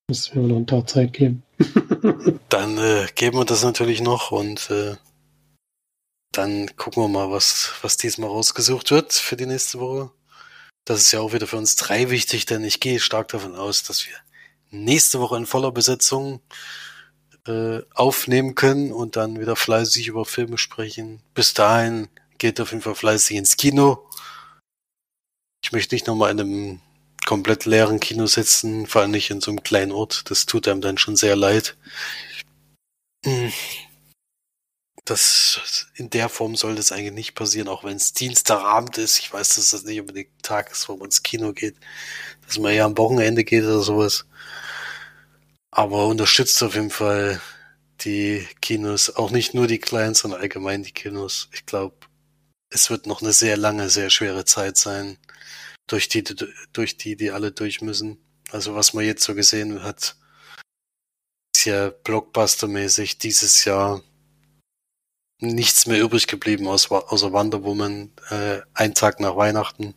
[0.08, 1.43] Müsste mir noch einen Tag Zeit geben.
[2.49, 4.95] dann äh, geben wir das natürlich noch und äh,
[6.32, 10.12] dann gucken wir mal, was, was diesmal rausgesucht wird für die nächste Woche.
[10.86, 13.84] Das ist ja auch wieder für uns drei wichtig, denn ich gehe stark davon aus,
[13.84, 14.16] dass wir
[14.70, 16.39] nächste Woche in voller Besetzung
[17.47, 21.22] äh, aufnehmen können und dann wieder fleißig über Filme sprechen.
[21.34, 24.08] Bis dahin geht auf jeden Fall fleißig ins Kino.
[25.62, 26.82] Ich möchte nicht nochmal in einem
[27.32, 30.30] komplett leeren Kino sitzen, vor allem nicht in so einem kleinen Ort.
[30.30, 31.78] Das tut einem dann schon sehr leid.
[33.24, 33.54] Hm.
[35.06, 39.18] Das, in der Form soll das eigentlich nicht passieren, auch wenn es Dienstagabend ist.
[39.20, 41.78] Ich weiß, dass das nicht unbedingt ein Tag ist, wo man ins Kino geht,
[42.46, 44.26] dass man ja am Wochenende geht oder sowas.
[45.72, 47.40] Aber unterstützt auf jeden Fall
[48.02, 51.48] die Kinos, auch nicht nur die kleinen, sondern allgemein die Kinos.
[51.54, 51.96] Ich glaube,
[52.70, 55.18] es wird noch eine sehr lange, sehr schwere Zeit sein,
[55.92, 56.24] durch die,
[56.74, 58.18] durch die, die alle durch müssen.
[58.52, 60.16] Also was man jetzt so gesehen hat,
[61.56, 64.02] ist ja Blockbuster-mäßig dieses Jahr
[65.39, 69.96] nichts mehr übrig geblieben außer Wonder Woman, äh, ein Tag nach Weihnachten.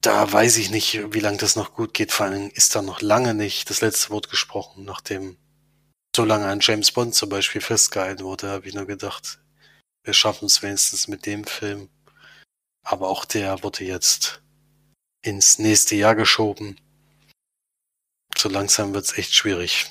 [0.00, 2.10] Da weiß ich nicht, wie lange das noch gut geht.
[2.10, 5.36] Vor allem ist da noch lange nicht das letzte Wort gesprochen, nachdem
[6.16, 9.40] so lange an James Bond zum Beispiel festgehalten wurde, habe ich nur gedacht,
[10.02, 11.90] wir schaffen es wenigstens mit dem Film.
[12.82, 14.42] Aber auch der wurde jetzt
[15.22, 16.76] ins nächste Jahr geschoben.
[18.36, 19.90] So langsam wird's echt schwierig.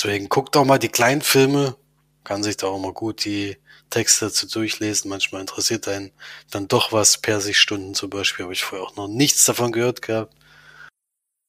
[0.00, 1.76] Deswegen guckt doch mal die kleinen Filme,
[2.24, 3.58] kann sich da auch mal gut die
[3.90, 5.10] Texte dazu durchlesen.
[5.10, 6.12] Manchmal interessiert einen
[6.50, 7.18] dann doch was.
[7.18, 10.34] Persigstunden zum Beispiel habe ich vorher auch noch nichts davon gehört gehabt.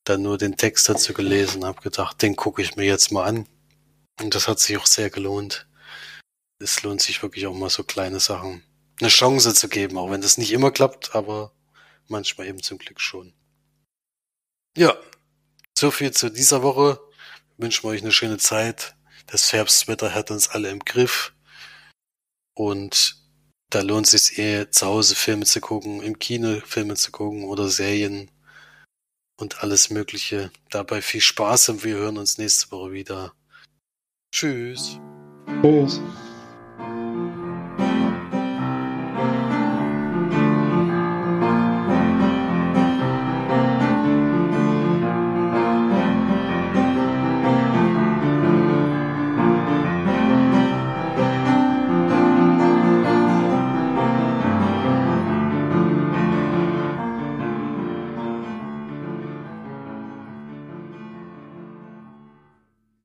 [0.04, 3.48] Dann nur den Text dazu gelesen, habe gedacht, den gucke ich mir jetzt mal an.
[4.20, 5.68] Und das hat sich auch sehr gelohnt.
[6.60, 8.64] Es lohnt sich wirklich auch mal so kleine Sachen
[9.02, 11.54] eine Chance zu geben, auch wenn das nicht immer klappt, aber
[12.08, 13.34] manchmal eben zum Glück schon.
[14.78, 14.96] Ja,
[15.78, 17.00] so viel zu dieser Woche.
[17.58, 18.96] Wünschen wir euch eine schöne Zeit.
[19.28, 21.34] Das Herbstwetter hat uns alle im Griff.
[22.54, 23.18] Und
[23.70, 27.46] da lohnt es sich eh, zu Hause Filme zu gucken, im Kino Filme zu gucken
[27.46, 28.30] oder Serien
[29.40, 30.52] und alles Mögliche.
[30.70, 33.34] Dabei viel Spaß und wir hören uns nächste Woche wieder.
[34.34, 35.00] Tschüss.
[35.62, 36.00] Tschüss.